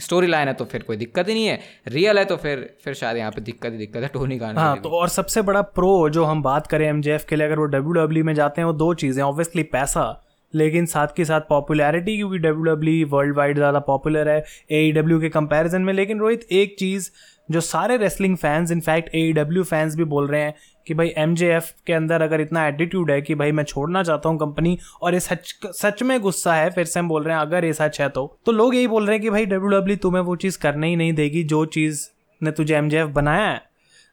स्टोरी 0.00 0.26
लाइन 0.26 0.48
है 0.48 0.54
तो 0.54 0.64
फिर 0.64 0.82
कोई 0.82 0.96
दिक्कत 0.96 1.28
ही 1.28 1.34
नहीं 1.34 1.46
है। 1.46 1.58
रियल 1.88 2.18
है 2.18 2.24
तो 2.24 2.36
फिर 2.38 2.68
फिर 2.84 2.94
शायद 2.94 3.16
यहाँ 3.16 3.30
पे 3.30 3.40
दिक्कत 3.42 3.72
ही 3.72 3.78
दिक्कत 3.78 4.02
है 4.02 4.08
टोनी 4.10 4.38
का 4.38 4.52
हाँ 4.56 4.76
तो 4.80 4.90
और 4.90 5.08
सबसे 5.10 5.42
बड़ा 5.42 5.62
प्रो 5.72 6.08
जो 6.10 6.24
हम 6.24 6.42
बात 6.42 6.66
करें 6.66 6.86
एमजेएफ 6.88 7.24
के 7.28 7.36
लिए 7.36 7.46
अगर 7.46 7.58
वो 7.58 7.64
डब्ल्यू 7.66 8.22
e 8.22 8.26
में 8.26 8.34
जाते 8.34 8.60
हैं 8.60 8.66
वो 8.66 8.72
दो 8.74 8.92
चीज़ें 8.96 9.22
ऑब्वियसली 9.22 9.62
पैसा 9.72 10.10
लेकिन 10.54 10.86
साथ 10.86 11.14
के 11.16 11.24
साथ 11.24 11.40
पॉपुलैरिटी 11.48 12.16
क्योंकि 12.16 12.38
डब्ल्यू 12.38 12.64
डब्ल्यू 12.64 13.06
वर्ल्ड 13.08 13.36
वाइड 13.36 13.56
ज़्यादा 13.56 13.78
पॉपुलर 13.86 14.28
है 14.28 14.42
ए 14.72 14.90
डब्ल्यू 14.92 15.18
e 15.18 15.20
के 15.20 15.28
कंपैरिजन 15.30 15.82
में। 15.82 15.92
लेकिन 15.92 16.18
रोहित 16.18 16.46
एक 16.52 16.76
चीज़ 16.78 17.10
जो 17.48 17.60
सारे 17.62 17.96
wrestling 17.96 18.36
fans 18.36 18.70
in fact 18.72 19.14
A 19.14 19.32
W 19.36 19.62
fans 19.64 19.96
भी 19.96 20.04
बोल 20.06 20.28
रहे 20.28 20.40
हैं 20.42 20.54
कि 20.86 20.94
भाई 20.94 21.12
MJF 21.18 21.64
के 21.86 21.92
अंदर 21.92 22.22
अगर 22.22 22.40
इतना 22.40 22.66
एटीट्यूड 22.66 23.10
है 23.10 23.22
कि 23.22 23.34
भाई 23.34 23.52
मैं 23.52 23.64
छोड़ना 23.64 24.02
चाहता 24.02 24.28
हूँ 24.28 24.38
कंपनी 24.38 24.78
और 25.02 25.14
ये 25.14 25.20
सच 25.20 25.54
सच 25.66 26.02
में 26.02 26.20
गुस्सा 26.20 26.54
है, 26.54 26.70
फिर 26.70 26.84
से 26.84 27.00
हम 27.00 27.08
बोल 27.08 27.24
रहे 27.24 27.34
हैं, 27.34 27.42
अगर 27.42 27.64
ये 27.64 27.72
सच 27.72 28.00
है 28.00 28.08
तो। 28.08 28.38
तो 28.46 28.52
लोग 28.52 28.74
यही 28.74 28.86
बोल 28.86 29.06
रहे 29.06 29.16
हैं 29.16 29.22
कि 29.22 29.30
भाई 29.30 29.46
डब्ल्यू 29.46 29.80
डब्ल्यू 29.80 29.96
तुम्हें 29.96 30.22
वो 30.22 30.36
चीज़ 30.36 30.58
करने 30.58 30.88
ही 30.88 30.96
नहीं 30.96 31.12
देगी, 31.12 31.44
जो 31.44 31.64
चीज़ 31.64 32.08
ने 32.42 32.50
तुझे 32.50 32.74
MJF 32.74 33.06
बनाया 33.06 33.46
है। 33.46 33.62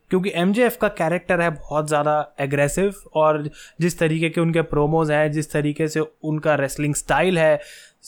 क्योंकि 0.09 0.31
MJF 0.31 0.75
का 0.75 0.87
कैरेक्टर 0.87 1.41
है 1.41 1.49
बहुत 1.49 1.87
ज़्यादा 1.87 2.35
एग्रेसिव 2.39 2.93
और 3.13 3.49
जिस 3.81 3.99
तरीके 3.99 4.29
के 4.29 4.41
उनके 4.41 4.61
प्रोमोज 4.61 5.11
हैं, 5.11 5.31
जिस 5.31 5.51
तरीके 5.51 5.87
से 5.87 5.99
उनका 5.99 6.55
रेसलिंग 6.55 6.95
स्टाइल 6.95 7.39
है, 7.39 7.59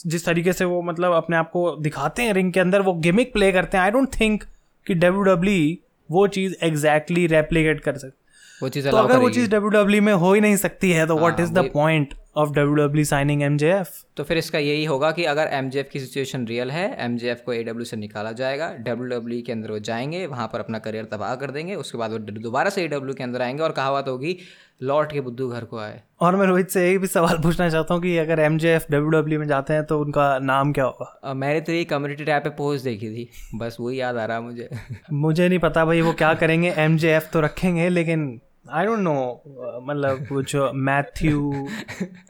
जिस 0.07 0.25
तरीके 0.25 0.53
से 0.53 0.65
वो 0.65 0.81
मतलब 0.81 1.13
अपने 1.13 1.35
आप 1.35 1.49
को 1.51 1.75
दिखाते 1.75 2.23
हैं 2.23 2.33
रिंग 2.33 2.53
के 2.53 2.59
अंदर, 2.59 2.81
वो 2.81 2.93
गेमिक 2.93 3.33
प्ले 3.33 3.51
करते 3.51 3.77
हैं। 3.77 3.83
आई 3.83 3.91
डोंट 3.91 4.09
थिंक 4.21 4.43
कि 4.87 4.93
डब्ल्यू 4.93 5.23
डब्ल्यू 5.23 5.75
वो 6.11 6.27
चीज़ 6.27 6.55
एग्जैक्टली 6.63 7.27
रेप्लीकेट 7.27 7.79
कर 7.79 7.97
सकते। 7.97 8.22
वो 8.63 8.69
चीज़ 8.69 8.89
तो 8.89 8.97
अगर 8.97 9.17
वो 9.19 9.29
चीज़ 9.29 9.49
डब्ल्यू 9.51 9.69
डब्ल्यू 9.71 10.01
में 10.01 10.13
हो 10.15 10.33
ही 10.33 10.41
नहीं 10.41 10.55
सकती 10.57 10.91
है 10.91 11.07
तो 11.07 11.17
what 11.17 11.39
is 11.39 11.53
the 11.53 11.69
point 11.73 12.13
of 12.37 12.51
W 12.51 13.03
signing 13.05 13.41
MJF 13.43 13.89
तो 14.17 14.23
फिर 14.23 14.37
इसका 14.37 14.59
यही 14.59 14.85
होगा 14.85 15.11
कि 15.11 15.23
अगर 15.25 15.49
एमजेएफ 15.53 15.89
की 15.93 15.99
सिचुएशन 15.99 16.45
रियल 16.47 16.71
है 16.71 16.85
एमजेएफ 17.05 17.41
को 17.45 17.53
एडब्ल्यू 17.53 17.85
से 17.85 17.97
निकाला 17.97 18.31
जाएगा 18.31 18.71
डब्ल्यू 18.79 19.07
डब्ल्यू 19.09 19.41
के 19.41 19.51
अंदर 19.51 19.71
वो 19.71 19.79
जाएँगे 19.89 20.25
वहाँ 20.27 20.47
पर 20.53 20.59
अपना 20.59 20.79
करियर 20.79 21.05
तबाह 21.11 21.35
कर 21.35 21.51
देंगे 21.51 21.75
उसके 21.75 21.97
बाद 21.97 22.11
वो 22.11 22.17
दोबारा 22.17 22.69
से 22.69 22.83
ए 22.83 22.89
के 22.93 23.23
अंदर 23.23 23.41
आएँगे 23.41 23.63
और 23.63 23.71
कहावत 23.71 24.05
होगी 24.07 24.37
लौट 24.83 25.11
के 25.11 25.21
बुद्धू 25.21 25.47
घर 25.49 25.63
को 25.63 25.77
आए। 25.77 26.01
और 26.21 26.35
मैं 26.35 26.45
रोहित 26.45 26.69
से 26.69 26.89
एक 26.91 26.99
भी 26.99 27.07
सवाल 27.07 27.37
पूछना 27.37 27.67
चाहता 27.69 27.93
हूँ 27.93 28.01
कि 28.01 28.17
अगर 28.17 28.39
M 28.39 28.57
J 28.57 28.73
F 28.75 28.85
W 28.91 29.09
W 29.09 29.39
में 29.39 29.47
जाते 29.47 29.73
हैं 29.73 29.83
तो 29.85 29.99
उनका 29.99 30.39
नाम 30.39 30.71
क्या 30.73 30.85
होगा? 30.85 31.33
मैंने 31.33 31.61
तो 31.61 31.71
ये 31.71 31.83
कम्युनिटी 31.83 32.25
टैप 32.25 32.43
पे 32.43 32.49
पोस्ट 32.49 32.83
देखी 32.85 33.09
थी। 33.09 33.29
बस 33.55 33.77
वही 33.79 33.99
याद 33.99 34.17
आ 34.17 34.25
रहा 34.25 34.39
मुझे। 34.41 34.69
मुझे 35.13 35.47
नहीं 35.49 35.59
पता 35.59 35.85
भाई 35.85 36.01
वो 36.01 36.13
क्या 36.13 36.33
करेंगे? 36.33 36.73
एम 36.77 36.97
जे 36.97 37.15
एफ़ 37.15 37.31
तो 37.33 37.41
रखेंगे 37.41 37.89
लेकिन 37.89 38.41
आई 38.71 38.85
डोंट 38.85 38.99
नो 38.99 39.81
मतलब 39.83 40.25
कुछ 40.27 40.55
Matthew 40.55 41.67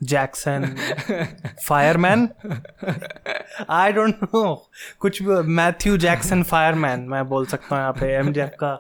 Jackson 0.04 0.66
fireman 1.68 2.28
I 3.70 3.92
don't 3.94 4.24
know 4.24 4.70
कुछ 5.00 5.22
मैथ्यू 5.60 5.98
जैक्सन 5.98 6.44
फायरमैन 6.44 7.00
मैं 7.00 7.24
बोल 7.30 7.46
सकता 7.46 7.76
हूँ 7.76 7.82
यहाँ 7.82 7.94
पे 7.94 8.12
एम 8.14 8.34
का 8.60 8.74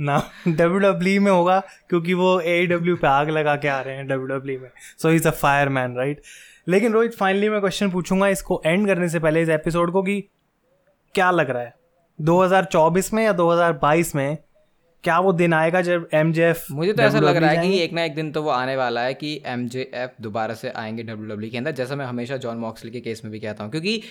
नाम 0.00 0.52
डब्ल्यू 0.52 0.78
डब्ल्यू 0.78 1.20
में 1.20 1.30
होगा, 1.32 1.58
क्योंकि 1.88 2.14
वो 2.14 2.40
ए 2.40 2.66
डब्ल्यू 2.66 2.96
पे 2.96 3.06
आग 3.06 3.30
लगा 3.30 3.56
के 3.56 3.68
आ 3.68 3.80
रहे 3.80 3.96
हैं 3.96 4.06
डब्ल्यू 4.06 4.26
डब्ल्यू 4.26 4.60
में। 4.60 4.70
So 4.98 5.10
is 5.10 5.28
a 5.28 5.30
fireman 5.30 5.96
right 5.96 6.22
लेकिन 6.68 6.92
रोहित 6.92 7.16
फाइनली 7.16 7.48
मैं 7.48 7.60
क्वेश्चन 7.60 7.90
पूछूँगा 7.90 8.28
इसको 8.28 8.62
एंड 8.66 8.86
करने 8.86 9.08
से 9.08 9.18
पहले 9.18 9.42
इस 9.42 9.48
एपिसोड 9.48 9.92
को 9.92 10.02
कि 10.02 10.20
क्या 11.14 11.30
लग 11.30 11.50
रहा 11.50 11.62
है? 11.62 11.74
2024 12.18 13.12
में 13.12 13.24
या 13.24 13.32
2022 13.36 14.14
में 14.14 14.38
क्या 15.04 15.18
वो 15.20 15.32
दिन 15.32 15.52
आएगा 15.52 15.80
जब 15.82 16.08
एमजेएफ 16.14 16.66
मुझे 16.70 16.92
तो 16.92 17.02
ऐसा 17.02 17.20
लग 17.20 17.36
रहा 17.36 17.50
है 17.50 17.68
कि 17.68 17.78
एक 17.78 17.92
ना 17.92 18.04
एक 18.04 18.14
दिन 18.14 18.30
तो 18.32 18.42
वो 18.42 18.50
आने 18.50 18.76
वाला 18.76 19.00
है 19.00 19.14
कि 19.14 19.40
एमजेएफ 19.46 20.14
दोबारा 20.20 20.54
से 20.54 20.70
आएँगे 20.70 21.02
डब्ल्यू 21.02 21.26
डब्ल्यू 21.26 21.48
e 21.48 21.52
के 21.52 21.58
अंदर 21.58 21.72
जैसा 21.72 21.96
मैं 21.96 22.06
हमेशा 22.06 22.36
जॉन 22.36 22.56
मॉक्सली 22.56 22.90
के 22.90 23.00
केस 23.00 23.24
में 23.24 23.30
भी 23.32 23.40
कहता 23.40 23.64
हूँ। 23.64 23.70
क्योंकि 23.70 24.02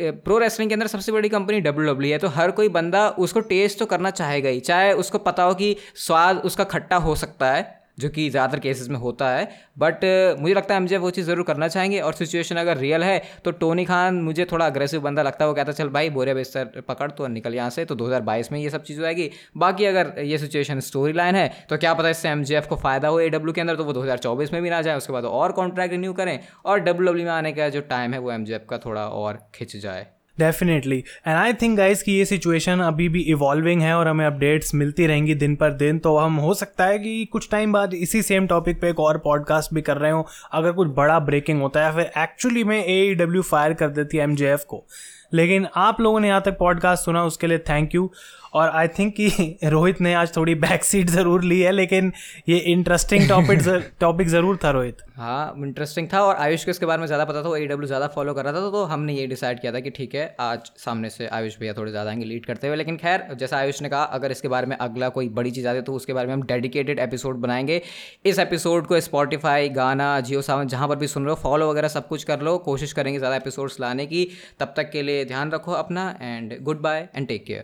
प्रो 0.00 0.38
रेसलिंग 0.38 0.70
के 0.70 0.74
अंदर 0.74 0.86
सबसे 0.86 1.12
बड़ी 1.12 1.28
कंपनी 1.28 1.60
डब्ल्यू 1.60 1.92
डब्ल्यू 1.92 2.12
है 2.12 2.18
तो 2.18 2.28
हर 2.28 2.50
कोई 2.50 2.68
बंदा 2.68 3.08
उसको 3.18 3.40
टेस्ट 3.40 3.78
तो 3.78 3.86
करना 3.86 4.10
चाहेगा 4.10 4.48
ही। 4.48 4.60
चाहे 4.60 4.92
उसको 4.92 5.18
पता 5.18 5.42
हो 5.42 5.54
कि 5.54 5.76
स्वाद 5.96 6.38
उसका 6.44 6.64
खट्टा 6.64 6.96
हो 6.96 7.14
सकता 7.14 7.52
है 7.52 7.79
जो 8.00 8.08
कि 8.10 8.28
ज़्यादातर 8.30 8.60
केसेस 8.60 8.88
में 8.88 8.96
होता 8.98 9.28
है। 9.30 9.48
बट 9.78 10.04
मुझे 10.40 10.54
लगता 10.54 10.74
है 10.74 10.80
मुझे 10.80 10.96
वो 10.98 11.10
चीज़ 11.10 11.26
ज़रूर 11.26 11.44
करना 11.44 11.68
चाहेंगे 11.68 12.00
और 12.00 12.12
सिचुएशन 12.14 12.56
अगर 12.56 12.76
रियल 12.78 13.02
है 13.04 13.22
तो 13.44 13.50
टोनी 13.52 13.84
खान 13.84 14.20
मुझे 14.22 14.44
थोड़ा 14.52 14.66
अग्रेसिव 14.66 15.00
बंदा 15.00 15.22
लगता 15.22 15.44
है। 15.44 15.48
वो 15.48 15.54
कहता 15.54 15.70
है, 15.70 15.76
चल 15.76 15.88
भाई 15.90 16.10
बोरे 16.10 16.34
बेस्तर 16.34 16.82
पकड़ 16.88 17.10
तो 17.12 17.26
निकल 17.28 17.54
यहाँ 17.54 17.70
से। 17.70 17.84
तो 17.84 17.94
2022 17.96 18.52
में 18.52 18.58
ये 18.60 18.70
सब 18.70 18.82
चीज़ 18.82 19.00
जाएगी। 19.00 19.30
बाकी 19.58 19.84
अगर 19.86 20.14
ये 20.20 20.38
सिचुएशन 20.38 20.80
स्टोरी 20.82 21.12
लाइन 21.12 21.34
है 21.34 21.48
तो 21.70 21.76
क्या 21.78 21.94
पता 21.94 22.08
इससे 22.10 22.28
एमजेएफ 22.28 22.66
को 22.66 22.76
फ़ायदा 22.78 23.08
हो 23.08 23.20
ए 23.20 23.30
के 23.30 23.60
अंदर 23.60 23.76
तो 23.76 23.84
वो 23.84 23.92
दो 23.92 24.36
में 24.52 24.62
भी 24.62 24.70
ना 24.70 24.82
जाए। 24.82 24.96
उसके 24.96 25.12
बाद 25.12 25.24
और 25.26 25.52
कॉन्ट्रैक्ट 25.52 25.92
रिन्यू 25.92 26.12
करें 26.12 26.38
और 26.64 26.80
डब्ल्यू 26.80 27.14
में 27.14 27.30
आने 27.32 27.52
का 27.52 27.68
जो 27.68 27.80
टाइम 27.90 28.12
है, 28.12 28.18
वो 28.20 28.32
एम 28.32 28.46
का 28.70 28.78
थोड़ा 28.78 29.06
और 29.08 29.38
खिंच 29.54 29.76
जाए। 29.76 30.06
Definitely 30.38 30.96
and 30.96 31.36
I 31.36 31.52
think 31.52 31.76
guys 31.76 32.04
कि 32.04 32.12
ये 32.12 32.24
सिचुएशन 32.24 32.80
अभी 32.80 33.08
भी 33.08 33.20
इवॉल्विंग 33.20 33.82
है 33.82 33.94
और 33.94 34.08
हमें 34.08 34.24
अपडेट्स 34.26 34.74
मिलती 34.74 35.06
रहेंगी 35.06 35.34
दिन 35.34 35.56
पर 35.56 35.72
दिन 35.72 35.98
तो 35.98 36.16
हम 36.16 36.36
हो 36.36 36.54
सकता 36.54 36.84
है 36.84 36.98
कि 36.98 37.24
कुछ 37.24 37.48
टाइम 37.50 37.72
बाद 37.72 37.94
इसी 37.94 38.22
सेम 38.22 38.46
टॉपिक 38.46 38.80
पे 38.80 38.90
एक 38.90 39.00
और 39.00 39.18
पॉडकास्ट 39.18 39.74
भी 39.74 39.82
कर 39.82 39.96
रहे 39.96 40.10
हो, 40.10 40.26
अगर 40.52 40.72
कुछ 40.72 40.88
बड़ा 40.88 41.18
ब्रेकिंग 41.18 41.60
होता 41.60 41.86
है, 41.86 41.94
फिर 41.94 42.22
एक्चुअली 42.22 42.64
में 42.64 42.84
ए 42.84 43.14
डब्ल्यू 43.14 43.42
फायर 43.42 43.72
कर 43.72 43.88
देती 43.88 44.16
है 44.16 44.24
एम 44.24 44.36
को। 44.68 44.86
लेकिन 45.32 45.66
आप 45.76 46.00
लोगों 46.00 46.20
ने 46.20 46.28
यहाँ 46.28 46.42
तक 46.44 46.58
पॉडकास्ट 46.58 47.04
सुना 47.04 47.24
उसके 47.24 47.46
लिए 47.46 47.58
थैंक 47.68 47.94
यू 47.94 48.10
और 48.54 48.68
आई 48.68 48.88
थिंक 48.88 49.12
कि 49.14 49.58
रोहित 49.64 50.00
ने 50.00 50.12
आज 50.14 50.34
थोड़ी 50.36 50.54
बैक 50.54 50.84
सीट 50.84 51.10
ज़रूर 51.10 51.42
ली 51.44 51.60
है 51.60 51.72
लेकिन 51.72 52.12
ये 52.48 52.56
इंटरेस्टिंग 52.70 53.28
टॉपिक 53.28 53.60
टॉपिक 54.00 54.28
ज़रूर 54.28 54.58
था 54.64 54.70
रोहित। 54.70 54.96
हाँ 55.16 55.54
इंटरेस्टिंग 55.58 56.08
था 56.12 56.22
और 56.22 56.36
आयुष 56.36 56.64
को 56.64 56.70
इसके 56.70 56.86
बारे 56.86 57.00
में 57.00 57.06
ज़्यादा 57.06 57.24
पता 57.24 57.42
था 57.42 57.48
वो 57.48 57.56
ए 57.56 57.66
डब्ल्यू 57.66 57.86
ज़्यादा 57.86 58.06
फॉलो 58.06 58.34
कर 58.34 58.44
रहा 58.44 58.52
था 58.52 58.60
तो, 58.60 58.70
तो 58.70 58.84
हमने 58.84 59.12
ये 59.14 59.26
डिसाइड 59.26 59.60
किया 59.60 59.72
था 59.72 59.80
कि 59.80 59.90
ठीक 59.90 60.14
है 60.14 60.24
आज 60.40 60.70
सामने 60.76 61.10
से 61.10 61.26
आयुष 61.28 61.58
भैया 61.58 61.72
थोड़े 61.72 61.90
ज़्यादा 61.90 62.10
आएँगे 62.10 62.24
लीड 62.24 62.46
करते 62.46 62.66
हुए। 62.66 62.76
लेकिन 62.76 62.96
खैर 62.96 63.26
जैसा 63.34 63.56
आयुष 63.56 63.82
ने 63.82 63.88
कहा 63.88 64.02
अगर 64.02 64.30
इसके 64.30 64.48
बारे 64.48 64.66
में 64.66 64.76
अगला 64.76 65.08
कोई 65.08 65.28
बड़ी 65.30 65.50
चीज़ 65.50 65.68
आती 65.68 65.76
है 65.76 65.82
तो 65.82 65.92
उसके 65.92 66.12
बारे 66.12 66.26
में 66.26 66.34
हम 66.34 66.42
डेडिकेटेड 66.42 66.98
एपिसोड 66.98 67.36
बनाएँगे। 67.36 67.80
इस 68.24 68.38
एपिसोड 68.38 68.86
को 68.86 69.00
स्पॉटीफाई 69.00 69.68
गाना 69.70 70.08
जियो 70.20 70.42
सावन 70.42 70.68
जहाँ 70.68 70.88
पर 70.88 70.96
भी 70.96 71.06
सुन 71.06 71.24
रहे 71.24 71.34
हो 71.34 71.40
फॉलो 71.42 71.70
वगैरह 71.70 71.88
सब 71.88 72.08
कुछ 72.08 72.24
कर 72.24 72.40
लो 72.40 72.56
कोशिश 72.66 72.92
करेंगे 72.92 73.18
ज़्यादा 73.18 73.36
एपिसोड्स 73.36 73.80
लाने 73.80 74.06
की। 74.06 74.28
तब 74.60 74.74
तक 74.76 74.90
के 74.90 75.02
लिए 75.02 75.19
ध्यान 75.24 75.50
रखो 75.52 75.72
अपना 75.72 76.18
and 76.20 76.60
goodbye 76.80 77.08
and 77.14 77.28
take 77.28 77.46
care 77.46 77.58